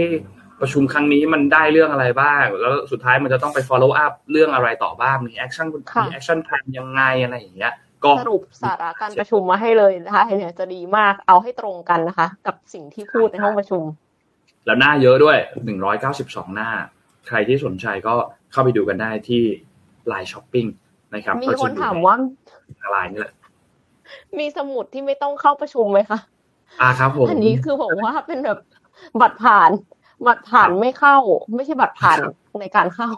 [0.60, 5.66] ประชุมครั้งนี้มันได้เรื่องอะไรบ้าง แล้วสุดท้ายมันจะต้องไป follow up เรื่องอะไรต่อบ้างมี action
[6.04, 7.72] มี action plan ยังไงอะไรอย่างเงี้ย
[8.04, 13.82] ก็สรุปสาระการประชุมมาให้เลยนะคะเนี่ยจะดีมากเอาให้ตรงกันนะคะ กับสิ่งที่พูดในห้องประชุม
[14.66, 16.70] แล้วหน้าเยอะด้วยหนึ่งร้อยเก้าสิบสองหน้า
[17.28, 18.14] ใครที่สนใจก็
[18.52, 19.42] เข้าไปดูกันได้ที่
[20.10, 20.68] Line Shopping
[21.14, 22.14] นะครับมีคนถามว่า
[22.82, 23.34] อะไรนี่แหละ
[24.38, 26.18] มีสมุดที่ไม่ต้องเข้าประชุมไหมคะ
[26.80, 28.58] อ่าครับผมอันนี้คือผมว่าเป็นแบบ
[29.20, 29.70] บัตรผ่าน
[30.26, 31.16] บัตรผ่านไม่เข้า
[31.54, 32.18] ไม่ใช่บัตรผ่าน
[32.60, 33.08] ในการเข้า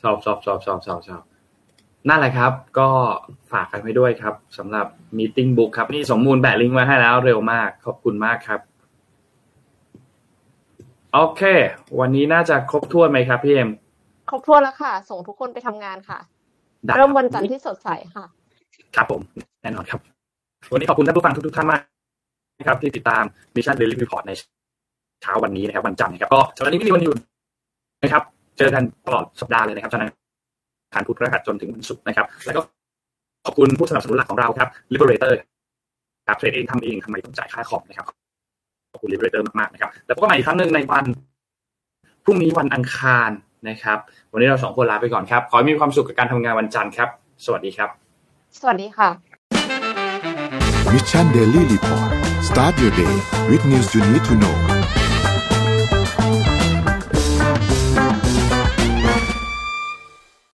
[0.00, 1.22] ชอบชอบชอบชอบชอบชอบ
[2.08, 2.88] นั่นแหละครับ ก็
[3.52, 4.86] ฝากกันไว้ด้วยครับสำหรับ
[5.18, 8.60] Meeting Book ครับ นี่สมมูลแบะลิงก์มาให้แล้วเร็วมาก ขอบคุณมากครับ
[11.14, 11.42] โอเค
[12.00, 13.70] วันนี้น่าจะครบถ้วนไหมครับพี่เอ็ม
[14.30, 16.18] ครบถ้วนแล้วค่ะ ส่งทุกคนไปทำงานค่ะ
[16.84, 18.24] ได้คบเริ่มวันจันทร์ที่สดใสค่ะ
[18.96, 19.20] ครับผม
[19.62, 20.00] แน่นอนครับ
[20.72, 21.80] วันนี้ขอบคุณท่านผู้ฟังทุกๆท่านมาก
[22.58, 24.32] นะครับที่ติดตาม Mission Daily Report ใน
[25.22, 27.16] เช้าวันนี้นะครับ วันจันทร์นะครับก็สัปดาห์นี้ไม่มีวันหยุด
[28.02, 28.22] นะครับ
[28.58, 30.10] เจอกันตลอดสัปดาห์เลยนะครับฉะนั้น
[30.92, 32.60] ผ่านพุธพฤหัสจนถึงวันศุกร์นะครับ แล้วก็
[33.44, 35.32] ขอบคุณผู้สนับสนุนหลักของเราครับ Liberator
[36.28, 38.10] ครับเทรดเองทำเองทำไมต้องจ่ายค่าคอมนะครับข
[39.00, 41.04] อบคุณ Liberator มากๆนะครับแล้วพบกันใหม่อีกครั้งหนึ่งในวัน
[42.24, 43.30] พรุ่งนี้วันอังคาร
[43.68, 43.98] นะครับ
[44.32, 47.08] วันนี้เราสองคนลาไปก่อนครับ ขอให้มีความสุขกับการทำงานวันจันทร์ครับ
[47.44, 47.88] สวัสดีครับ
[48.58, 49.08] สวัสดีค่ะ
[50.92, 52.10] Mission Daily Report
[52.48, 53.14] start your day
[53.50, 54.79] with news you need to know